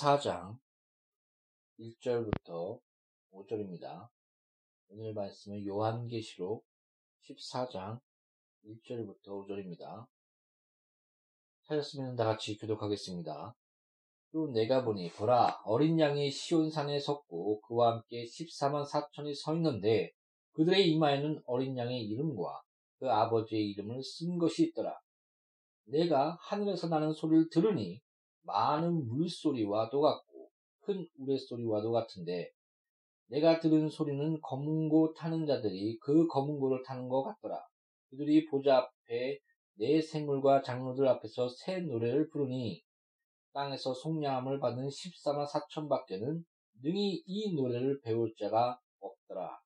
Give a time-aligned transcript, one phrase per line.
[0.00, 0.56] 14장
[1.78, 2.80] 1절부터
[3.32, 4.08] 5절입니다.
[4.88, 6.64] 오늘 말씀은 요한계시록
[7.28, 8.00] 14장
[8.64, 10.06] 1절부터 5절입니다.
[11.64, 13.54] 찾았으면 다 같이 교독하겠습니다.
[14.32, 20.12] 또 내가 보니 보라 어린 양이 시온산에 섰고 그와 함께 14만 4천이 서 있는데
[20.52, 22.62] 그들의 이마에는 어린 양의 이름과
[22.98, 24.98] 그 아버지의 이름을 쓴 것이 있더라.
[25.84, 28.00] 내가 하늘에서 나는 소리를 들으니
[28.50, 30.50] 많은 물소리와도 같고
[30.80, 32.50] 큰 우레소리와도 같은데
[33.28, 37.60] 내가 들은 소리는 검은고 타는 자들이 그 검은고를 타는 것 같더라.
[38.10, 39.38] 그들이 보좌 앞에
[39.74, 42.82] 네 생물과 장로들 앞에서 새 노래를 부르니
[43.52, 46.44] 땅에서 속량함을 받은 14만 4천 밖에는
[46.82, 49.58] 능히 이 노래를 배울 자가 없더라.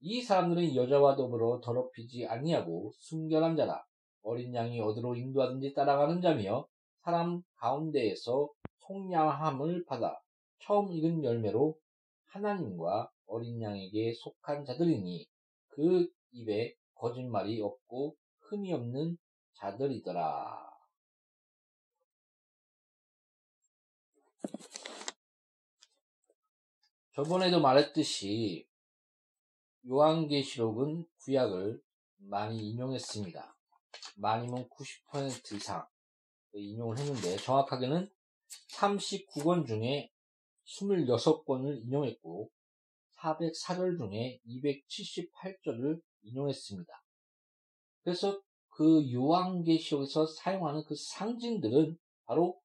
[0.00, 3.82] 이 사람들은 여자와 더불어 더럽히지 아니하고 순결한 자라.
[4.22, 6.66] 어린 양이 어디로 인도하든지 따라가는 자며
[7.08, 8.50] 사람 가운데에서
[8.80, 10.20] 속량함을 받아
[10.58, 11.80] 처음 익은 열매로
[12.26, 15.26] 하나님과 어린 양에게 속한 자들이니
[15.68, 19.16] 그 입에 거짓말이 없고 흠이 없는
[19.54, 20.70] 자들이더라.
[27.14, 28.68] 저번에도 말했듯이
[29.88, 31.80] 요한계시록은 구약을
[32.18, 33.56] 많이 인용했습니다.
[34.16, 35.86] 많이면 90% 이상
[36.60, 38.10] 인용을 했는데 정확하게는
[38.72, 40.10] 39권 중에
[40.66, 42.50] 26권을 인용했고
[43.18, 46.92] 404절 중에 278절을 인용했습니다.
[48.02, 52.60] 그래서 그 요한계시록에서 사용하는 그 상징들은 바로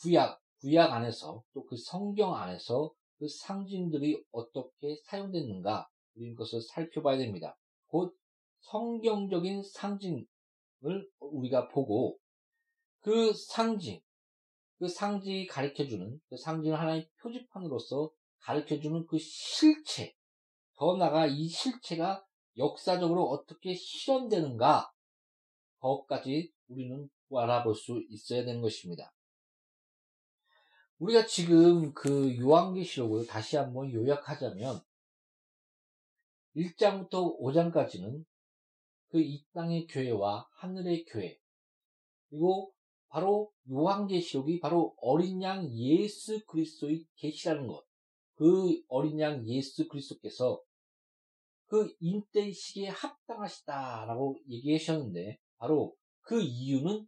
[0.00, 7.56] 구약, 구약 안에서 또 그 성경 안에서 그 상징들이 어떻게 사용됐는가 우리는 것을 살펴봐야 됩니다.
[7.86, 8.16] 곧
[8.60, 10.26] 성경적인 상징을
[11.18, 12.18] 우리가 보고
[13.00, 14.00] 그 상징,
[14.78, 18.10] 그 상징이 가르쳐주는 그 상징을 하나의 표지판으로서
[18.40, 20.14] 가르쳐주는 그 실체,
[20.76, 22.24] 더 나아가 이 실체가
[22.56, 24.92] 역사적으로 어떻게 실현되는가,
[25.78, 29.12] 거까지 우리는 알아볼 수 있어야 되는 것입니다.
[30.98, 34.80] 우리가 지금 그 요한계시록을 다시 한번 요약하자면
[36.56, 38.24] 1장부터 5장까지는
[39.10, 41.40] 그 이 땅의 교회와 하늘의 교회
[42.28, 42.72] 그리고
[43.10, 47.84] 바로 요한계시록이 바로 어린 양 예수 그리스도의 계시라는 것.
[48.34, 50.60] 그 어린 양 예수 그리스도께서
[51.66, 57.06] 그 인대 시기에 합당하시다라고 얘기하셨는데 바로 그 이유는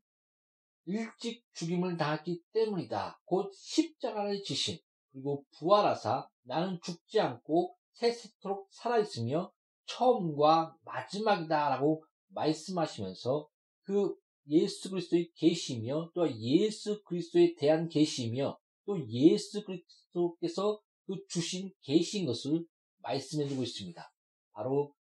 [0.85, 3.21] 일찍 죽임을 당했기 때문이다.
[3.25, 4.79] 곧 십자가를 지신
[5.13, 9.53] 그리고 부활하사 나는 죽지 않고 세세토록 살아있으며
[9.87, 13.49] 처음과 마지막이다라고 말씀하시면서
[13.83, 14.17] 그
[14.49, 22.67] 예수 그리스도의 계시며 또 예수 그리스도에 대한 계시며 또 예수 그리스도께서 그 주신 계시인 것을
[22.99, 24.12] 말씀해 주고 있습니다.
[24.53, 24.94] 바로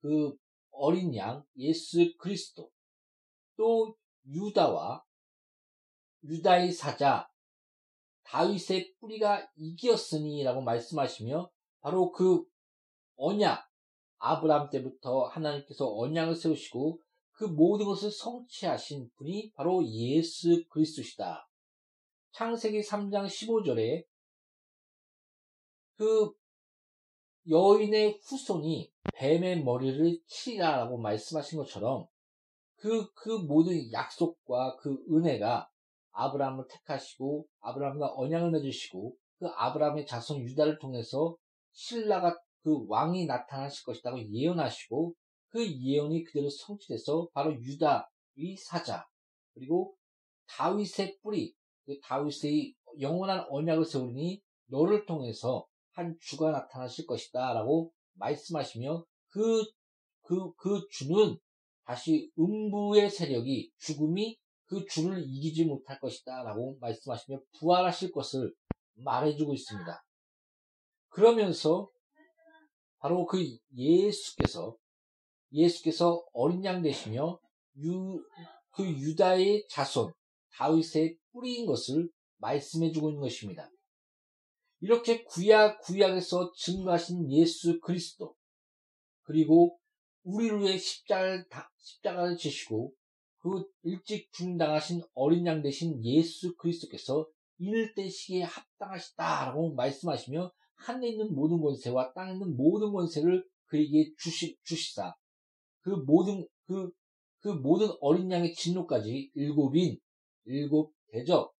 [0.00, 0.36] 그
[0.70, 2.70] 어린 양 예수 그리스도
[3.56, 3.96] 또
[4.26, 5.04] 유다와
[6.24, 7.28] 유다의 사자
[8.24, 11.50] 다윗의 뿌리가 이기었으니라고 말씀하시며
[11.80, 12.44] 바로 그
[13.16, 13.68] 언약
[14.18, 17.00] 아브라함 때부터 하나님께서 언약을 세우시고
[17.34, 21.48] 그 모든 것을 성취하신 분이 바로 예수 그리스도시다.
[22.32, 24.04] 창세기 3장 15절에
[25.96, 26.32] 그
[27.48, 32.06] 여인의 후손이 뱀의 머리를 치라라고 말씀하신 것처럼
[32.76, 35.68] 그, 그 모든 약속과 그 은혜가
[36.12, 41.36] 아브라함을 택하시고 아브라함과 언약을 맺으시고 그 아브라함의 자손 유다를 통해서
[41.72, 45.14] 신라가 그 왕이 나타나실 것이라고 예언하시고
[45.54, 49.06] 그 예언이 그대로 성취돼서 바로 유다의 사자
[49.52, 49.94] 그리고
[50.48, 59.04] 다윗의 뿌리 그 다윗의 영원한 언약을 세우니 너를 통해서 한 주가 나타나실 것이다 라고 말씀하시며
[59.28, 59.64] 그,
[60.22, 61.38] 그, 그 주는
[61.84, 68.52] 다시 음부의 세력이 죽음이 그 주를 이기지 못할 것이다 라고 말씀하시며 부활하실 것을
[68.94, 70.04] 말해주고 있습니다.
[71.10, 71.88] 그러면서
[72.98, 73.38] 바로 그
[73.72, 74.76] 예수께서
[75.54, 77.38] 예수께서 어린 양 되시며
[77.78, 78.22] 유,
[78.70, 80.12] 그 유다의 자손
[80.52, 83.70] 다윗의 뿌리인 것을 말씀해 주고 있는 것입니다.
[84.80, 88.34] 이렇게 구약 구약에서 증거하신 예수 그리스도
[89.22, 89.78] 그리고
[90.24, 91.46] 우리를 위해 십자가를,
[91.78, 92.92] 십자가를 지시고
[93.38, 97.26] 그 일찍 중당하신 어린 양 되신 예수 그리스도께서
[97.58, 104.58] 이를 때 시기에 합당하시다라고 말씀하시며 하늘에 있는 모든 권세와 땅에 있는 모든 권세를 그에게 주시,
[104.64, 105.14] 주시사
[105.84, 106.90] 그 모든 그,
[107.40, 109.98] 그 모든 어린 양의 진노까지 일곱 인
[110.46, 111.52] 일곱 대접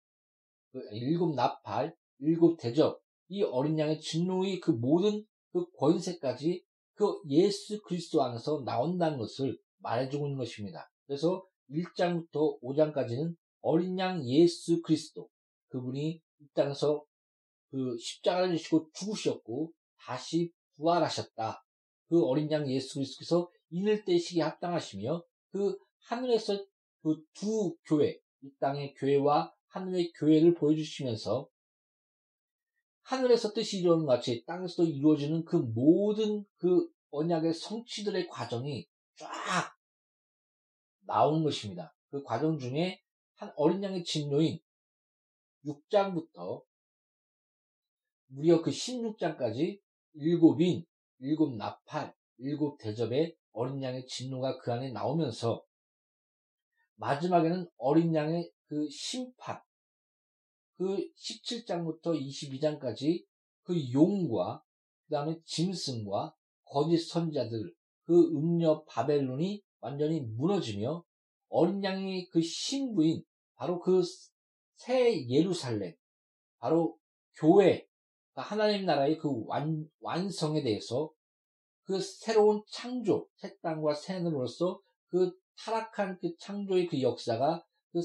[0.72, 6.64] 그 일곱 나팔 일곱 대접 이 어린 양의 진노의 그 모든 그 권세까지
[6.94, 10.90] 그 예수 그리스도 안에서 나온다는 것을 말해주고 있는 것입니다.
[11.06, 15.28] 그래서 1장부터 5장까지는 어린 양 예수 그리스도
[15.68, 17.04] 그분이 이 땅에서
[17.70, 21.64] 그 십자가를 지시고 죽으셨고 다시 부활하셨다.
[22.08, 25.76] 그 어린 양 예수 그리스도께서 인을 떼시기 합당하시며 그
[26.06, 26.64] 하늘에서
[27.02, 31.48] 그 두 교회, 이 땅의 교회와 하늘의 교회를 보여주시면서
[33.02, 39.76] 하늘에서 뜻이 이루어지는 같이 땅에서도 이루어지는 그 모든 그 언약의 성취들의 과정이 쫙
[41.00, 41.94] 나오는 것입니다.
[42.08, 43.02] 그 과정 중에
[43.34, 44.58] 한 어린 양의 진노인
[45.66, 46.64] 6장부터
[48.28, 49.80] 무려 그 16장까지
[50.14, 50.86] 일곱인
[51.18, 55.62] 일곱 나팔, 일곱 대접의 어린 양의 진노가 그 안에 나오면서
[56.96, 59.60] 마지막에는 어린 양의 그 심판,
[60.76, 63.24] 그 17장부터 22장까지
[63.62, 64.62] 그 용과
[65.06, 67.74] 그 다음에 짐승과 거짓 선자들,
[68.04, 71.04] 그 음녀 바벨론이 완전히 무너지며
[71.48, 73.22] 어린 양의 그 신부인
[73.56, 74.02] 바로 그
[74.76, 75.94] 새 예루살렘,
[76.58, 76.98] 바로
[77.36, 77.86] 교회,
[78.34, 81.10] 하나님 나라의 그 완, 완성에 대해서
[81.84, 88.00] 그 새로운 창조, 새 땅과 새 하늘로서 그 타락한 그 창조의 그 역사가 그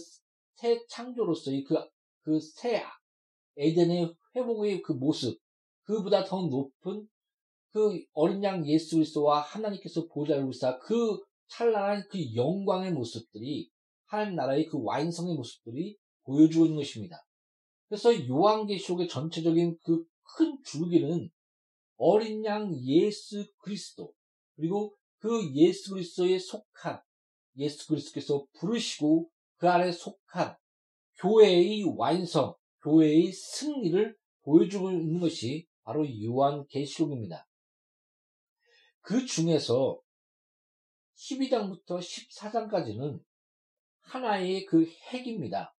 [0.59, 1.75] 새 창조로서의 그,
[2.23, 2.83] 그 새
[3.55, 5.39] 에덴의 회복의 그 모습,
[5.83, 7.07] 그보다 더 높은
[7.71, 11.17] 그 어린 양 예수 그리스도와 하나님께서 보좌를 우사 그
[11.47, 13.69] 찬란한 그 영광의 모습들이
[14.05, 17.25] 하나님 나라의 그 완성의 모습들이 보여주고 있는 것입니다.
[17.87, 20.05] 그래서 요한계시록의 전체적인 그
[20.37, 21.29] 큰 줄기는
[21.99, 24.13] 어린 양 예수 그리스도
[24.55, 27.01] 그리고 그 예수 그리스도에 속한
[27.57, 30.55] 예수 그리스도께서 부르시고 그 안에 속한
[31.17, 37.45] 교회의 완성, 교회의 승리를 보여주고 있는 것이 바로 요한 계시록입니다.
[39.01, 39.99] 그 중에서
[41.17, 43.21] 12장부터 14장까지는
[43.99, 45.75] 하나의 그 핵입니다.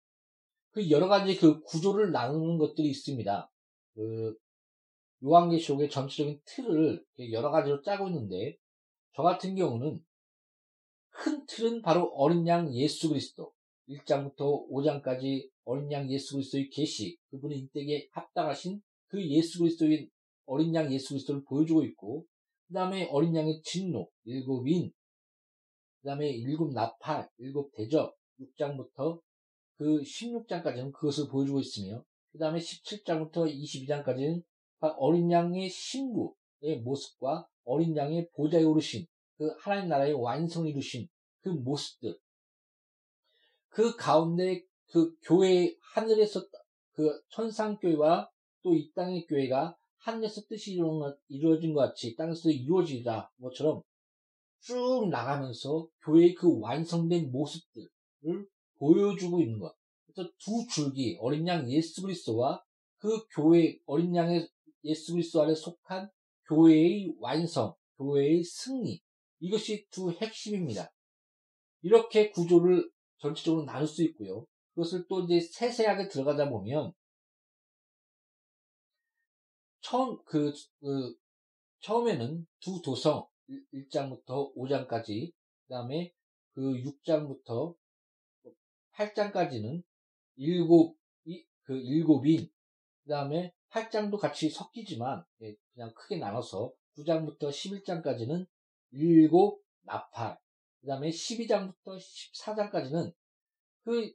[0.72, 3.50] 그 여러 가지 그 구조를 나누는 것들이 있습니다.
[3.94, 4.36] 그
[5.24, 8.56] 요한계시록의 전체적인 틀을 여러 가지로 짜고 있는데
[9.16, 10.00] 저 같은 경우는
[11.10, 13.52] 큰 틀은 바로 어린 양 예수 그리스도
[13.90, 20.10] 1장부터 5장까지 어린 양 예수 그리스도의 계시 그분의 인격에 합당하신 그 예수 그리스도의
[20.46, 22.26] 어린 양 예수 그리스도를 보여주고 있고
[22.68, 24.92] 그 다음에 어린 양의 진노 일곱 인
[26.02, 29.22] 그 다음에 일곱 나팔 일곱 대접 6장부터
[29.76, 34.44] 그 16장까지는 그것을 보여주고 있으며 그 다음에 17장부터 22장까지는
[34.88, 39.06] 어린 양의 신부의 모습과 어린 양의 보좌에 오르신
[39.38, 41.08] 그 하나님 나라의 완성을 이루신
[41.42, 42.18] 그 모습들
[43.70, 46.46] 그 가운데 그 교회 하늘에서
[46.94, 48.30] 그 천상교회와
[48.62, 50.78] 또 이 땅의 교회가 하늘에서 뜻이
[51.28, 53.82] 이루어진 것 같이 땅에서 이루어지다 것처럼
[54.60, 57.90] 쭉 나가면서 교회의 그 완성된 모습들을
[58.78, 59.74] 보여주고 있는 것.
[60.06, 62.64] 그래서 두 줄기 어린 양 예수 그리스도와
[62.98, 64.50] 그 교회 어린 양의
[64.84, 66.10] 예수 그리스도 안에 속한
[66.48, 69.02] 교회의 완성, 교회의 승리
[69.40, 70.92] 이것이 두 핵심입니다.
[71.82, 74.46] 이렇게 구조를 전체적으로 나눌 수 있고요.
[74.74, 76.94] 그것을 또 이제 세세하게 들어가다 보면
[79.82, 81.16] 처음 그, 그
[81.82, 83.28] 처음에는 두 도성
[83.74, 85.32] 1장부터 5장까지
[85.68, 86.14] 그다음에
[86.54, 87.76] 그 6장부터
[88.94, 89.84] 8장까지는
[90.36, 90.98] 일곱
[91.64, 92.50] 그 일곱인
[93.04, 98.46] 그다음에 8장도 같이 섞이지만 예, 그냥 크게 나눠서 9장부터 11장까지는
[98.92, 100.38] 일곱 나팔
[100.82, 103.14] 그 다음에 12장부터 14장까지는
[103.84, 104.12] 그,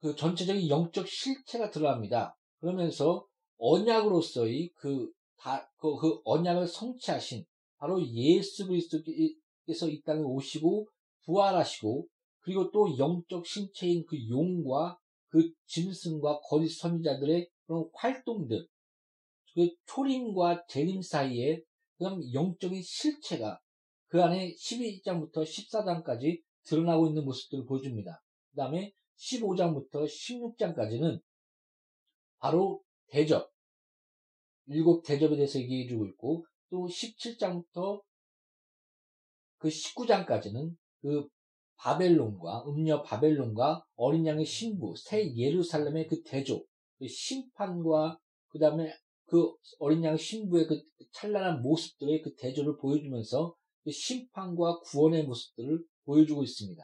[0.00, 2.36] 그 전체적인 영적 실체가 들어갑니다.
[2.60, 3.26] 그러면서
[3.58, 7.44] 언약으로서의 그, 다, 그, 그 언약을 성취하신
[7.78, 10.88] 바로 예수 그리스도께서 이 땅에 오시고
[11.24, 12.06] 부활하시고
[12.40, 17.48] 그리고 또 영적 신체인 그 용과 그 짐승과 거짓 선지자들의
[17.94, 18.66] 활동들,
[19.54, 21.62] 그 초림과 재림 사이에
[21.96, 23.60] 그런 영적인 실체가
[24.08, 28.22] 그 안에 12장부터 14장까지 드러나고 있는 모습들을 보여줍니다.
[28.50, 31.20] 그 다음에 15장부터 16장까지는
[32.38, 33.50] 바로 대접,
[34.66, 38.02] 일곱 대접에 대해서 얘기해주고 있고 또 17장부터
[39.58, 41.28] 그 19장까지는 그
[41.76, 46.64] 바벨론과 음녀 바벨론과 어린 양의 신부 새 예루살렘의 그 대조,
[46.98, 48.92] 그 심판과 그 다음에
[49.26, 50.82] 그 어린 양 신부의 그
[51.12, 56.82] 찬란한 모습들의 그 대조를 보여주면서 그 심판과 구원의 모습들을 보여주고 있습니다.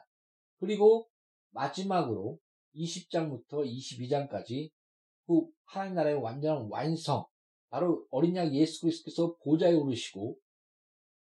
[0.58, 1.08] 그리고
[1.50, 2.38] 마지막으로
[2.74, 4.70] 20장부터 22장까지
[5.26, 7.24] 그 하나님 나라의 완전한 완성,
[7.68, 10.36] 바로 어린 양 예수 그리스도께서 보좌에 오르시고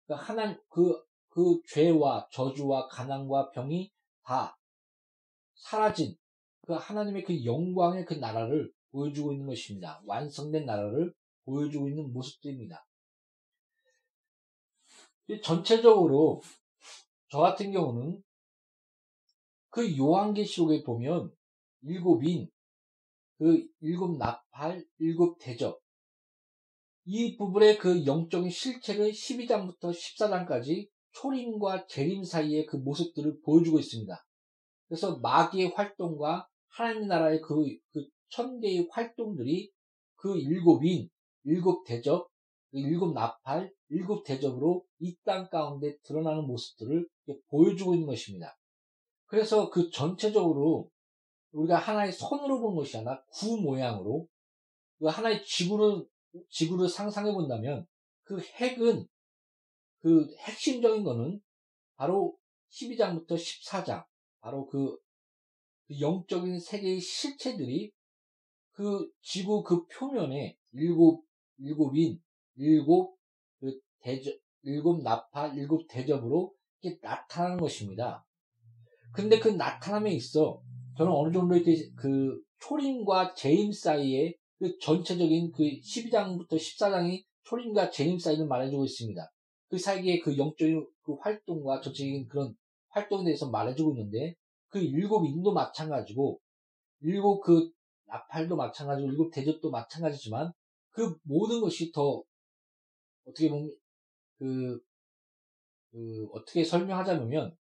[0.08, 3.92] 그 하나님 그, 그 죄와 저주와 가난과 병이
[4.24, 4.58] 다
[5.54, 6.16] 사라진
[6.62, 10.02] 그 하나님의 그 영광의 그 나라를 보여주고 있는 것입니다.
[10.06, 11.14] 완성된 나라를
[11.46, 12.86] 보여주고 있는 모습들입니다.
[15.44, 16.42] 전체적으로
[17.30, 18.24] 저 같은 경우는
[19.70, 21.32] 그 요한계시록에 보면
[21.82, 22.50] 일곱인
[23.38, 25.80] 그 일곱 나팔, 일곱 대접
[27.06, 34.16] 이 부분의 그 영적인 실체를 12장부터 14장까지 초림과 재림 사이의 그 모습들을 보여주고 있습니다.
[34.88, 37.56] 그래서 마귀의 활동과 하나님 나라의 그,
[37.92, 39.72] 그 천 개의 활동들이
[40.16, 41.10] 그 일곱 인,
[41.44, 42.30] 일곱 대접,
[42.72, 47.08] 그 일곱 나팔, 일곱 대접으로 이 땅 가운데 드러나는 모습들을
[47.50, 48.58] 보여주고 있는 것입니다.
[49.26, 50.90] 그래서 그 전체적으로
[51.52, 54.28] 우리가 하나의 손으로 본 것이 아니라 구 모양으로
[55.00, 56.06] 그 하나의 지구를
[56.50, 57.86] 지구를 상상해 본다면
[58.24, 59.08] 그 핵은
[60.00, 61.42] 그 핵심적인 거는
[61.96, 62.38] 바로
[62.72, 64.06] 12장부터 14장
[64.40, 64.98] 바로 그,
[65.88, 67.92] 그 영적인 세계의 실체들이
[68.80, 71.26] 그 지구 그 표면에 일곱
[71.58, 72.18] 일곱 인
[72.56, 73.18] 일곱
[73.60, 78.26] 그 대접 일곱 나파 일곱 대접으로 이렇게 나타나는 것입니다.
[79.12, 80.62] 근데 그 나타남에 있어
[80.98, 88.18] 저는 어느 정도 이렇게 그 초림과 재임 사이에 그 전체적인 그 12장부터 14장이 초림과 재임
[88.18, 89.30] 사이를 말해주고 있습니다.
[89.68, 92.56] 그 사이에 그 영적인 그 활동과 전체적인 그런
[92.88, 94.36] 활동에 대해서 말해주고 있는데
[94.70, 96.40] 그 일곱 인도 마찬가지고
[97.02, 97.70] 일곱 그
[98.10, 100.52] 나팔도 마찬가지고 일곱 대접도 마찬가지지만
[100.92, 102.24] 그 모든 것이 더
[103.26, 103.76] 어떻게 보면
[104.38, 104.80] 그,
[105.92, 107.56] 그 어떻게 설명하자면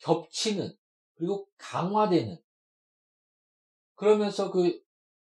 [0.00, 0.72] 겹치는
[1.14, 2.38] 그리고 강화되는
[3.98, 4.80] 그러면서 그,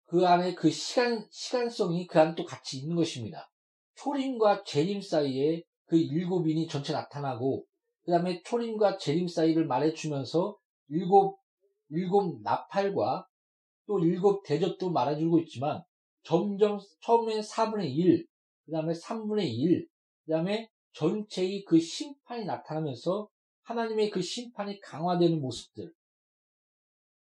[0.04, 3.50] 그 안에 그 시간, 시간성이 그 안에 또 같이 있는 것입니다.
[3.96, 7.64] 초림과 재림 사이에 그 일곱인이 전체 나타나고,
[8.04, 10.56] 그 다음에 초림과 재림 사이를 말해주면서
[10.88, 11.40] 일곱,
[11.88, 13.26] 일곱 나팔과
[13.88, 15.82] 또 일곱 대접도 말해주고 있지만,
[16.22, 18.26] 점점 처음엔 4분의 1,
[18.66, 19.88] 그 다음에 3분의 1,
[20.26, 23.30] 그 다음에 전체의 그 심판이 나타나면서
[23.62, 25.90] 하나님의 그 심판이 강화되는 모습들,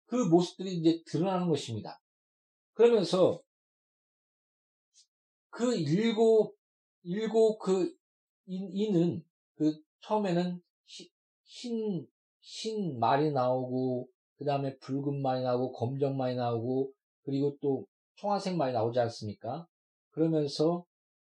[0.07, 1.99] 그 모습들이 이제 드러나는 것입니다.
[2.73, 3.39] 그러면서
[5.49, 6.55] 그 일곱,
[7.03, 7.95] 일곱 그
[8.47, 9.23] 인, 인은
[9.55, 11.11] 그 처음에는 시,
[11.43, 12.07] 흰,
[12.39, 16.91] 흰 말이 나오고, 그 다음에 붉은 말이 나오고, 검정 말이 나오고,
[17.23, 17.85] 그리고 또
[18.17, 19.67] 청아색 말이 나오지 않습니까?
[20.11, 20.85] 그러면서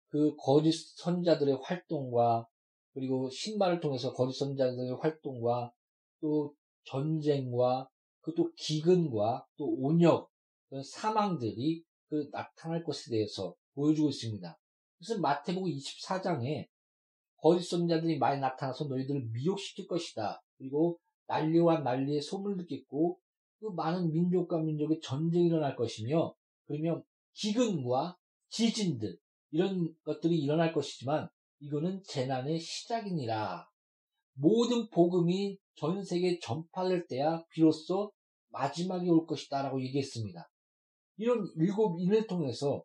[0.09, 2.47] 그 거짓 선자들의 활동과
[2.93, 5.71] 그리고 신발을 통해서 거짓 선자들의 활동과
[6.21, 6.53] 또
[6.85, 7.89] 전쟁과
[8.27, 10.29] 그 또 기근과 또 온역,
[10.83, 14.59] 사망들이 그 나타날 것에 대해서 보여주고 있습니다.
[14.97, 16.67] 그래서 마태복음 24장에
[17.37, 20.41] 거짓 선자들이 많이 나타나서 너희들을 미혹시킬 것이다.
[20.57, 23.19] 그리고 난리와 난리의 소문을 듣겠고
[23.59, 26.33] 그 많은 민족과 민족의 전쟁이 일어날 것이며
[26.65, 28.17] 그러면 기근과
[28.49, 29.17] 지진들
[29.51, 33.67] 이런 것들이 일어날 것이지만 이거는 재난의 시작이니라.
[34.33, 38.11] 모든 복음이 전 세계에 전파될 때야 비로소
[38.49, 40.49] 마지막이 올 것이다 라고 얘기했습니다.
[41.17, 42.83] 이런 일곱 인을 통해서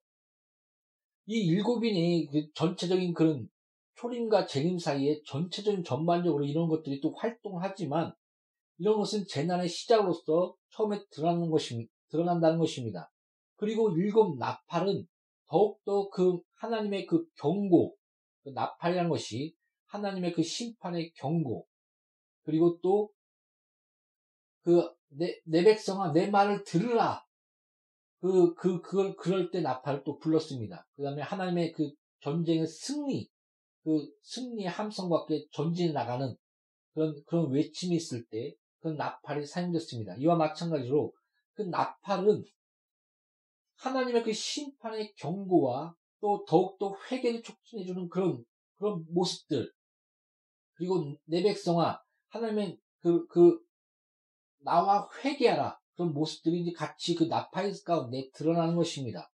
[1.26, 3.48] 이 일곱 인이 그 전체적인 그런
[3.96, 8.12] 초림과 재림 사이에 전체적인 전반적으로 이런 것들이 또 활동하지만
[8.82, 13.10] 이런 것은 재난의 시작으로서 처음에 드러나는 것이, 드러난다는 것입니다.
[13.56, 15.06] 그리고 일곱 나팔은
[15.48, 17.94] 더욱더 그 하나님의 그 경고,
[18.42, 19.54] 그 나팔이라는 것이
[19.86, 21.66] 하나님의 그 심판의 경고,
[22.44, 23.10] 그리고 또
[24.62, 27.24] 그 내, 내 백성아 내 말을 들으라.
[28.20, 30.86] 그, 그, 그걸, 그럴 때 나팔을 또 불렀습니다.
[30.94, 33.28] 그 다음에 하나님의 그 전쟁의 승리,
[33.82, 36.36] 그 승리의 함성과 함께 전진해 나가는
[36.94, 40.16] 그런, 그런 외침이 있을 때 그 나팔이 사용됐습니다.
[40.16, 41.12] 이와 마찬가지로
[41.54, 42.44] 그 나팔은
[43.76, 48.44] 하나님의 그 심판의 경고와 또 더욱더 회개를 촉진해주는 그런,
[48.76, 49.72] 그런 모습들.
[50.74, 53.58] 그리고 내 백성아, 하나님의 그, 그,
[54.58, 55.78] 나와 회개하라.
[55.94, 59.30] 그런 모습들이 이제 같이 그 나팔 가운데 드러나는 것입니다.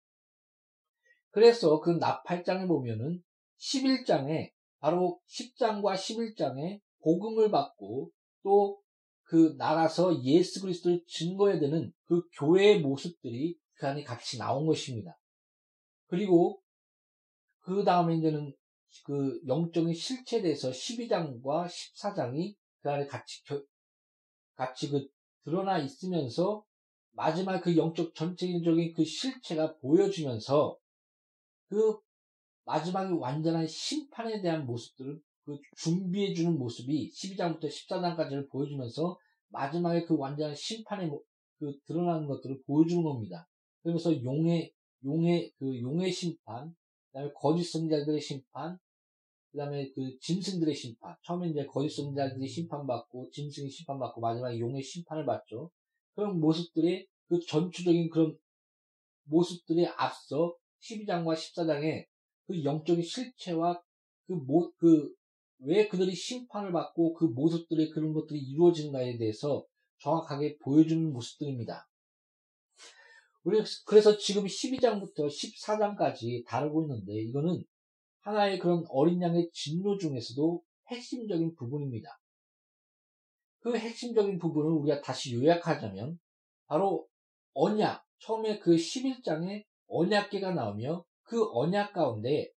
[1.31, 3.23] 그래서 그 나팔장에 보면은
[3.59, 8.11] 11장에 바로 10장과 11장에 복음을 받고
[8.43, 8.81] 또
[9.27, 15.19] 그 나가서 예수 그리스도를 증거해야 되는 그 교회의 모습들이 그 안에 같이 나온 것입니다.
[16.07, 16.63] 그리고
[17.61, 18.55] 그 다음에 이제는
[19.05, 23.43] 그 영적인 실체에 대해서 12장과 14장이 그 안에 같이
[24.55, 25.07] 같이 그
[25.45, 26.65] 드러나 있으면서
[27.11, 30.79] 마지막 그 영적 전체적인 그 실체가 보여주면서
[31.69, 31.99] 그
[32.65, 39.17] 마지막에 완전한 심판에 대한 모습들을 그 준비해주는 모습이 12장부터 14장까지를 보여주면서
[39.49, 41.09] 마지막에 그 완전한 심판의
[41.59, 43.49] 그 드러나는 것들을 보여주는 겁니다.
[43.83, 44.73] 그러면서 용의
[45.05, 48.77] 용의 그 용의 심판, 그 다음에 거짓 선자들의 심판,
[49.53, 51.15] 그 다음에 그 짐승들의 심판.
[51.25, 55.71] 처음에 이제 거짓 선자들이 심판받고 짐승이 심판받고 마지막에 용의 심판을 받죠.
[56.15, 58.37] 그런 모습들이 그 전투적인 그런
[59.25, 62.07] 모습들이 앞서 12장과 14장에
[62.47, 63.81] 그 영적인 실체와
[64.27, 65.15] 그 모, 그,
[65.59, 69.65] 왜 그들이 심판을 받고 그 모습들이 그런 것들이 이루어지는가에 대해서
[70.01, 71.89] 정확하게 보여주는 모습들입니다.
[73.45, 77.63] 우리 그래서 지금 12장부터 14장까지 다루고 있는데 이거는
[78.21, 82.19] 하나의 그런 어린 양의 진노 중에서도 핵심적인 부분입니다.
[83.61, 86.19] 그 핵심적인 부분을 우리가 다시 요약하자면
[86.67, 87.07] 바로
[87.55, 92.51] 언약, 처음에 그 11장에 언약계가 나오며 그 언약 가운데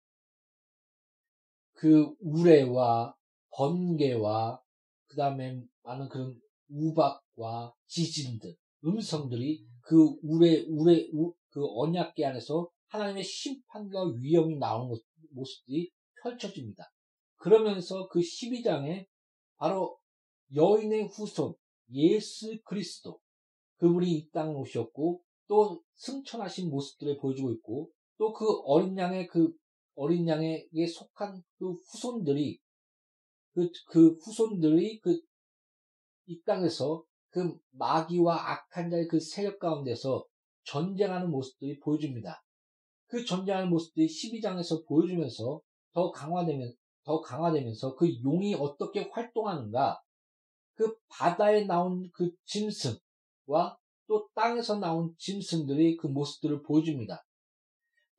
[1.79, 3.15] 그 우레와
[3.55, 4.61] 번개와
[5.07, 6.37] 그 다음에 많은 그런
[6.69, 14.93] 우박과 지진들, 음성들이 그 우레, 우레, 우, 그 언약계 안에서 하나님의 심판과 위험이 나오는
[15.31, 15.89] 모습들이
[16.21, 16.91] 펼쳐집니다.
[17.37, 19.05] 그러면서 그 12장에
[19.55, 19.97] 바로
[20.53, 21.53] 여인의 후손
[21.93, 23.19] 예수 그리스도
[23.77, 29.53] 그분이 이 땅에 오셨고 또 승천하신 모습들을 보여주고 있고 또 그 어린 양의 그
[29.99, 32.59] 어린 양에게 속한 그 후손들이
[33.53, 35.29] 그, 그 후손들이 그
[36.29, 40.23] 이 땅에서 그 마귀와 악한 자의 그 세력 가운데서
[40.63, 42.43] 전쟁하는 모습들이 보여줍니다.
[43.07, 45.59] 그 전쟁하는 모습들이 12장에서 보여주면서
[45.93, 46.71] 더 강화되면
[47.03, 49.99] 더 강화되면서 그 용이 어떻게 활동하는가
[50.75, 57.25] 그 바다에 나온 그 짐승과 또 땅에서 나온 짐승들이 그 모습들을 보여줍니다.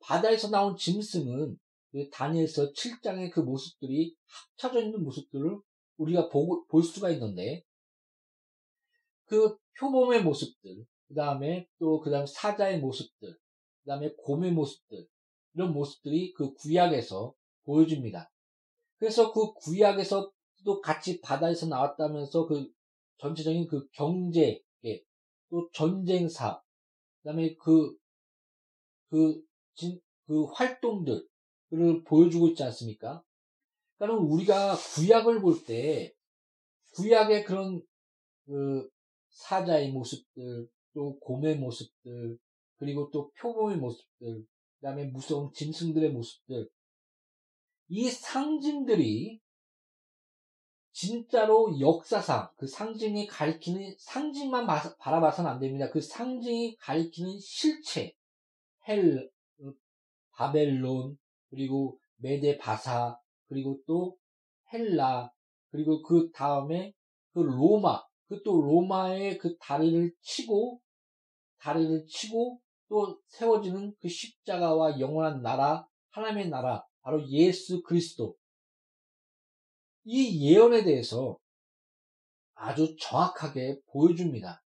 [0.01, 1.60] 바다에서 나온 짐승은 그
[2.11, 4.15] 다니엘서 7장의 그 모습들이
[4.57, 5.59] 합쳐져 있는 모습들을
[5.97, 7.63] 우리가 보고, 볼 수가 있는데
[9.25, 15.07] 그 표범의 모습들, 그 다음에 또 그 다음 사자의 모습들, 그 다음에 곰의 모습들
[15.53, 18.31] 이런 모습들이 그 구약에서 보여줍니다.
[18.97, 20.31] 그래서 그 구약에서
[20.63, 22.71] 또 같이 바다에서 나왔다면서 그
[23.17, 24.61] 전체적인 그 경제,
[25.49, 26.61] 또 전쟁사,
[27.21, 27.95] 그 다음에 그,
[29.09, 29.43] 그,
[29.75, 31.27] 진, 그 활동들
[31.73, 33.23] 을 보여주고 있지 않습니까?
[33.97, 36.13] 그러니까 우리가 구약을 볼 때,
[36.95, 37.81] 구약의 그런,
[38.45, 38.89] 그,
[39.29, 42.37] 사자의 모습들, 또 곰의 모습들,
[42.77, 46.69] 그리고 또 표범의 모습들, 그 다음에 무서운 짐승들의 모습들,
[47.87, 49.39] 이 상징들이
[50.93, 54.67] 진짜로 역사상 그 상징이 가리키는 상징만
[54.99, 55.89] 바라봐서는 안 됩니다.
[55.89, 58.13] 그 상징이 가리키는 실체,
[58.87, 59.29] 헬,
[59.61, 59.73] 어,
[60.33, 61.17] 바벨론,
[61.51, 64.17] 그리고 메데 바사, 그리고 또
[64.73, 65.31] 헬라,
[65.69, 66.93] 그리고 그 다음에
[67.33, 70.81] 그 로마, 그 또 로마의 그 다리를 치고,
[71.59, 78.35] 다리를 치고 또 세워지는 그 십자가와 영원한 나라, 하나님의 나라, 바로 예수 그리스도.
[80.03, 81.37] 이 예언에 대해서
[82.53, 84.63] 아주 정확하게 보여줍니다.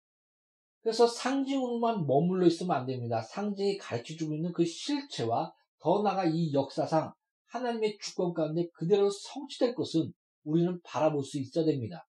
[0.82, 3.22] 그래서 상징으로만 머물러 있으면 안 됩니다.
[3.22, 5.54] 상징이 가르쳐 주고 있는 그 실체와
[5.86, 7.14] 더 나아가 이 역사상
[7.46, 10.12] 하나님의 주권 가운데 그대로 성취될 것은
[10.44, 12.08] 우리는 바라볼 수 있어야 됩니다.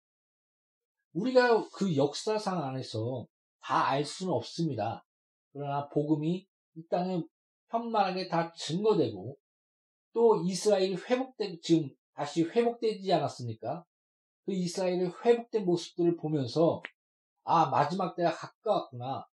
[1.12, 3.26] 우리가 그 역사상 안에서
[3.60, 5.04] 다 알 수는 없습니다.
[5.52, 7.22] 그러나 복음이 이 땅에
[7.68, 9.36] 현만하게 다 증거되고
[10.14, 13.84] 또 이스라엘이 회복되 지금 다시 회복되지 않았습니까?
[14.46, 16.80] 그 이스라엘의 회복된 모습들을 보면서
[17.44, 19.26] 아 마지막 때가 가까웠구나.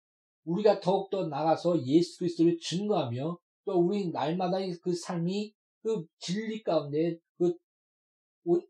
[0.46, 7.54] 우리가 더욱더 나가서 예수 그리스도를 증거하며 또 우리 날마다의 그 삶이 그 진리 가운데 그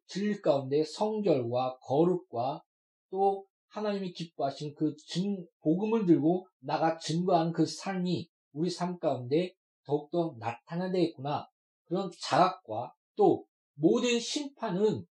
[0.08, 2.64] 진리 가운데 성결과 거룩과
[3.10, 9.54] 또 하나님이 기뻐하신 그 증, 복음을 들고 나가 증거하는 그 삶이 우리 삶 가운데
[9.86, 11.48] 더욱더 나타나야 되겠구나.
[11.86, 15.06] 그런 자각과 또 모든 심판은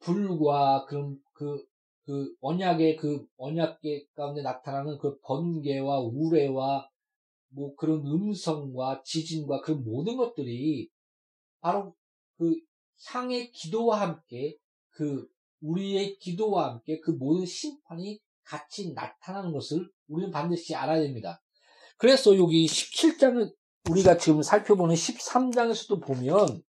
[0.00, 1.64] 불과 그런 그,
[2.04, 6.88] 그 언약의 그 언약계 가운데 나타나는 그 번개와 우레와
[7.50, 10.90] 뭐 그런 음성과 지진과 그 모든 것들이
[11.60, 11.94] 바로
[12.36, 12.54] 그
[13.06, 14.56] 향의 기도와 함께
[14.90, 15.28] 그
[15.60, 21.42] 우리의 기도와 함께 그 모든 심판이 같이 나타나는 것을 우리는 반드시 알아야 됩니다.
[21.96, 23.54] 그래서 여기 17장을
[23.90, 26.62] 우리가 지금 살펴보는 13장에서도 보면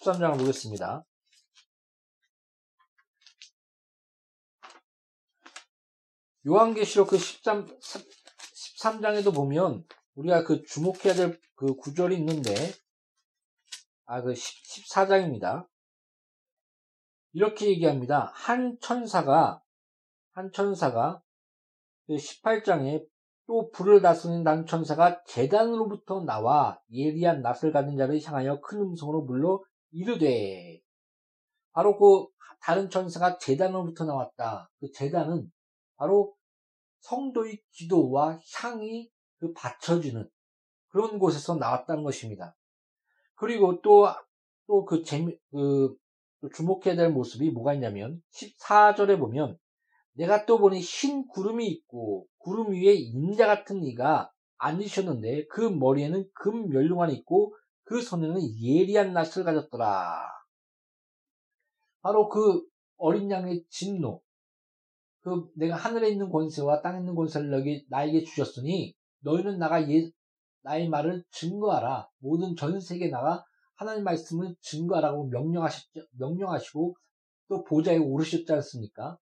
[0.00, 1.04] 13장을 보겠습니다.
[6.46, 7.66] 요한계시록 그 13,
[8.80, 12.54] 13장에도 보면 우리가 그 주목해야 될 그 구절이 있는데
[14.06, 15.66] 아 그 14장입니다.
[17.32, 18.30] 이렇게 얘기합니다.
[18.32, 19.60] 한 천사가
[20.34, 21.20] 한 천사가
[22.06, 23.04] 그 18장에
[23.48, 29.60] 또 불을 다스리는 난 천사가 재단으로부터 나와 예리한 낯을 가진 자를 향하여 큰 음성으로 불러
[29.90, 30.80] 이르되
[31.72, 32.28] 바로 그
[32.60, 34.70] 다른 천사가 재단으로부터 나왔다.
[34.78, 35.50] 그 재단은
[35.98, 36.34] 바로
[37.00, 40.28] 성도의 기도와 향이 그 받쳐지는
[40.88, 42.56] 그런 곳에서 나왔다는 것입니다.
[43.34, 44.08] 그리고 또,
[44.66, 45.94] 또 그 재미, 그,
[46.54, 49.58] 주목해야 될 모습이 뭐가 있냐면, 14절에 보면,
[50.18, 56.68] 내가 또 보니 흰 구름이 있고 구름 위에 인자 같은 이가 앉으셨는데 그 머리에는 금
[56.70, 60.26] 면류관이 있고 그 손에는 예리한 낯을 가졌더라.
[62.02, 64.20] 바로 그 어린 양의 진노,
[65.28, 70.10] 그 내가 하늘에 있는 권세와 땅에 있는 권세를 너에게, 나에게 주셨으니 너희는 나가 예,
[70.62, 72.08] 나의 말을 증거하라.
[72.18, 73.44] 모든 전 세계에 나가
[73.76, 75.84] 하나님 말씀을 증거하라고 명령하셨,
[76.18, 76.96] 명령하시고
[77.48, 79.18] 또 보좌에 오르셨지 않습니까?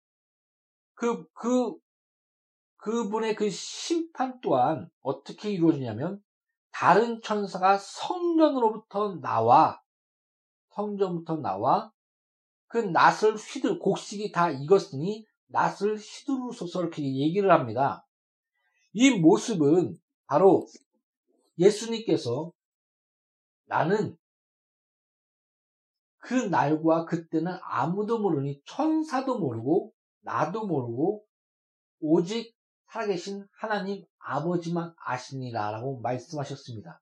[0.95, 1.75] 그, 그,
[2.79, 6.23] 그분의 그 심판 또한 어떻게 이루어지냐면
[6.73, 9.81] 다른 천사가 성전으로부터 나와
[10.71, 11.91] 성전부터 나와
[12.69, 18.07] 그 낫을 휘들 곡식이 다 익었으니 낫을 휘두르소서 이렇게 얘기를 합니다.
[18.93, 20.67] 이 모습은 바로
[21.59, 22.53] 예수님께서
[23.67, 24.17] 나는
[26.19, 31.25] 그 날과 그때는 아무도 모르니 천사도 모르고 나도 모르고
[32.01, 32.55] 오직
[32.91, 37.01] 살아계신 하나님 아버지만 아시니라라고 말씀하셨습니다.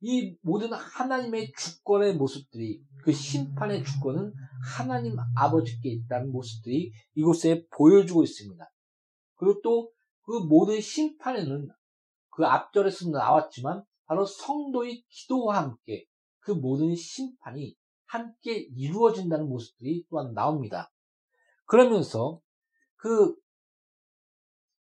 [0.00, 4.32] 이 모든 하나님의 주권의 모습들이 그 심판의 주권은
[4.76, 8.64] 하나님 아버지께 있다는 모습들이 이곳에 보여주고 있습니다.
[9.36, 11.68] 그리고 또 그 모든 심판에는
[12.30, 16.04] 그 앞절에서 나왔지만 바로 성도의 기도와 함께
[16.40, 20.92] 그 모든 심판이 함께 이루어진다는 모습들이 또한 나옵니다.
[21.64, 22.40] 그러면서
[22.96, 23.36] 그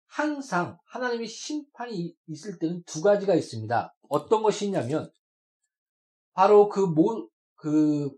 [0.07, 3.95] 항상 하나님의 심판이 있을 때는 두 가지가 있습니다.
[4.13, 5.11] 어떤 것이 있냐면
[6.35, 8.11] 바로 그 모, 그,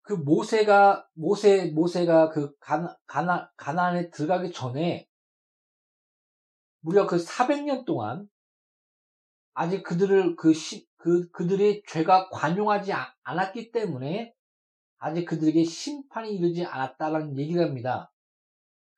[0.00, 5.06] 그 모세가, 모세, 모세가 그 가나, 가나, 가나안에 들어가기 전에
[6.80, 8.28] 무려 그 400년 동안
[9.52, 12.92] 아직 그들을 그 시, 그, 그들의 죄가 관용하지
[13.24, 14.34] 않았기 때문에
[14.96, 18.10] 아직 그들에게 심판이 이르지 않았다라는 얘기를 합니다.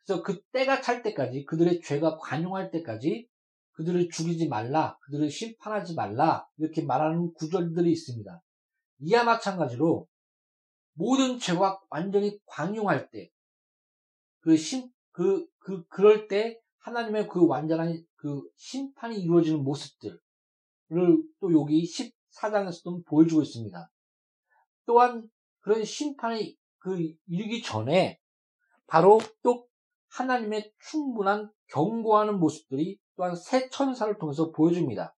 [0.06, 3.28] 그래서 그 때가 찰 때까지 그들의 죄가 관용할 때까지
[3.74, 8.42] 그들을 죽이지 말라, 그들을 심판하지 말라 이렇게 말하는 구절들이 있습니다.
[9.00, 10.06] 이와 마찬가지로
[10.94, 13.30] 모든 죄가 완전히 관용할 때,
[14.40, 20.18] 그 심, 그, 그, 그럴 때 하나님의 그 완전한 그 심판이 이루어지는 모습들을
[21.40, 23.90] 또 여기 14장에서도 보여주고 있습니다.
[24.86, 25.28] 또한
[25.60, 28.20] 그런 심판이 그 이르기 전에
[28.86, 29.66] 바로 또
[30.10, 35.14] 하나님의 충분한 경고하는 모습들이 또한 새 천사를 통해서 보여줍니다.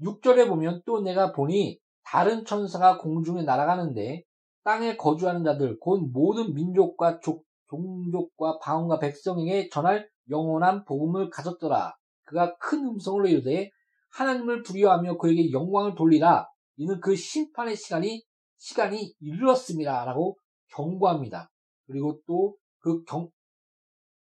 [0.00, 4.22] 6절에 보면 또 내가 보니 다른 천사가 공중에 날아가는데
[4.64, 11.94] 땅에 거주하는 자들 곧 모든 민족과 족, 종족과 방언과 백성에게 전할 영원한 복음을 가졌더라.
[12.24, 13.70] 그가 큰 음성으로 이르되
[14.12, 16.46] 하나님을 두려워하며 그에게 영광을 돌리라.
[16.76, 18.22] 이는 그 심판의 시간이
[18.58, 20.36] 시간이 이르렀습니다라고
[20.70, 21.50] 경고합니다.
[21.86, 23.04] 그리고 또그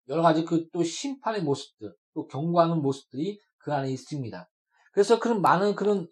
[0.07, 4.49] 여러 가지 그 또 심판의 모습들, 또 경고하는 모습들이 그 안에 있습니다.
[4.93, 6.07] 그래서 그런 많은 그런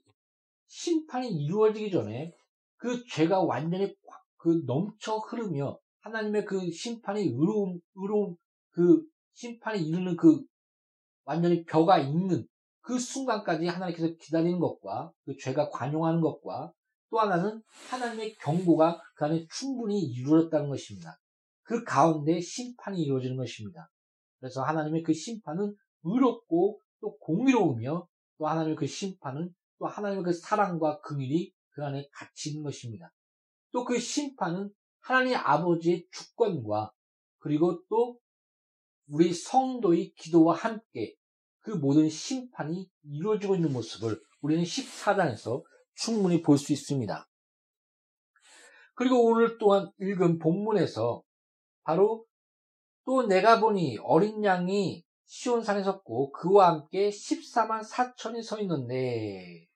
[0.67, 2.33] 심판이 이루어지기 전에
[2.77, 3.95] 그 죄가 완전히
[4.38, 8.35] 그 넘쳐 흐르며 하나님의 그 심판이 의로움, 의로움,
[8.69, 10.41] 그 심판이 이르는 그
[11.25, 12.47] 완전히 벼가 있는
[12.81, 16.71] 그 순간까지 하나님께서 기다리는 것과 그 죄가 관용하는 것과
[17.09, 21.19] 또 하나는 하나님의 경고가 그 안에 충분히 이루어졌다는 것입니다.
[21.63, 23.89] 그 가운데 심판이 이루어지는 것입니다.
[24.39, 28.07] 그래서 하나님의 그 심판은 의롭고 또 공의로우며
[28.38, 33.12] 또 하나님의 그 심판은 또 하나님의 그 사랑과 긍휼이 그 안에 같이 있는 것입니다.
[33.71, 36.91] 또 그 심판은 하나님 아버지의 주권과
[37.39, 38.19] 그리고 또
[39.07, 41.15] 우리 성도의 기도와 함께
[41.62, 45.63] 그 모든 심판이 이루어지고 있는 모습을 우리는 14장에서
[45.95, 47.27] 충분히 볼 수 있습니다.
[48.95, 51.23] 그리고 오늘 또한 읽은 본문에서
[51.83, 52.25] 바로
[53.05, 59.67] 또 내가 보니 어린 양이 시온산에 섰고 그와 함께 14만 4천이 서 있는데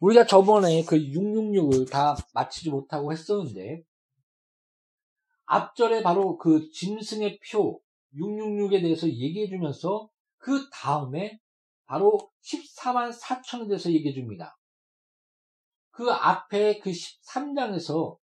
[0.00, 3.82] 우리가 저번에 그 666을 다 마치지 못하고 했었는데
[5.44, 7.78] 앞절에 바로 그 짐승의 표
[8.14, 10.08] 666에 대해서 얘기해 주면서
[10.38, 11.38] 그 다음에
[11.84, 14.58] 바로 14만 4천에 대해서 얘기해 줍니다.
[15.90, 18.16] 그 앞에 그 13장에서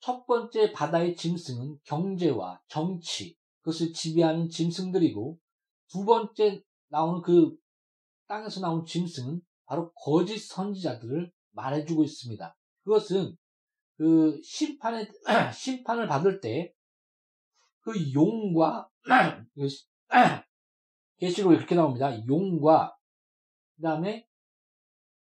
[0.00, 3.36] 첫 번째 바다의 짐승은 경제와 정치,
[3.70, 5.38] 그것을 지배하는 짐승들이고,
[5.88, 7.56] 두 번째 나오는 그
[8.26, 12.56] 땅에서 나온 짐승은 바로 거짓 선지자들을 말해주고 있습니다.
[12.84, 13.36] 그것은
[13.96, 15.08] 그 심판에,
[15.54, 16.74] 심판을 받을 때
[17.80, 18.88] 그 용과,
[21.18, 22.26] 계시록에 그렇게 나옵니다.
[22.26, 22.96] 용과,
[23.76, 24.26] 그 다음에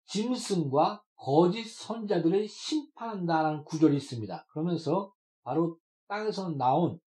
[0.05, 4.45] 짐승과 거짓 선자들을 심판한다라는 구절이 있습니다.
[4.49, 5.13] 그러면서
[5.43, 7.10] 바로 땅에서 나온 그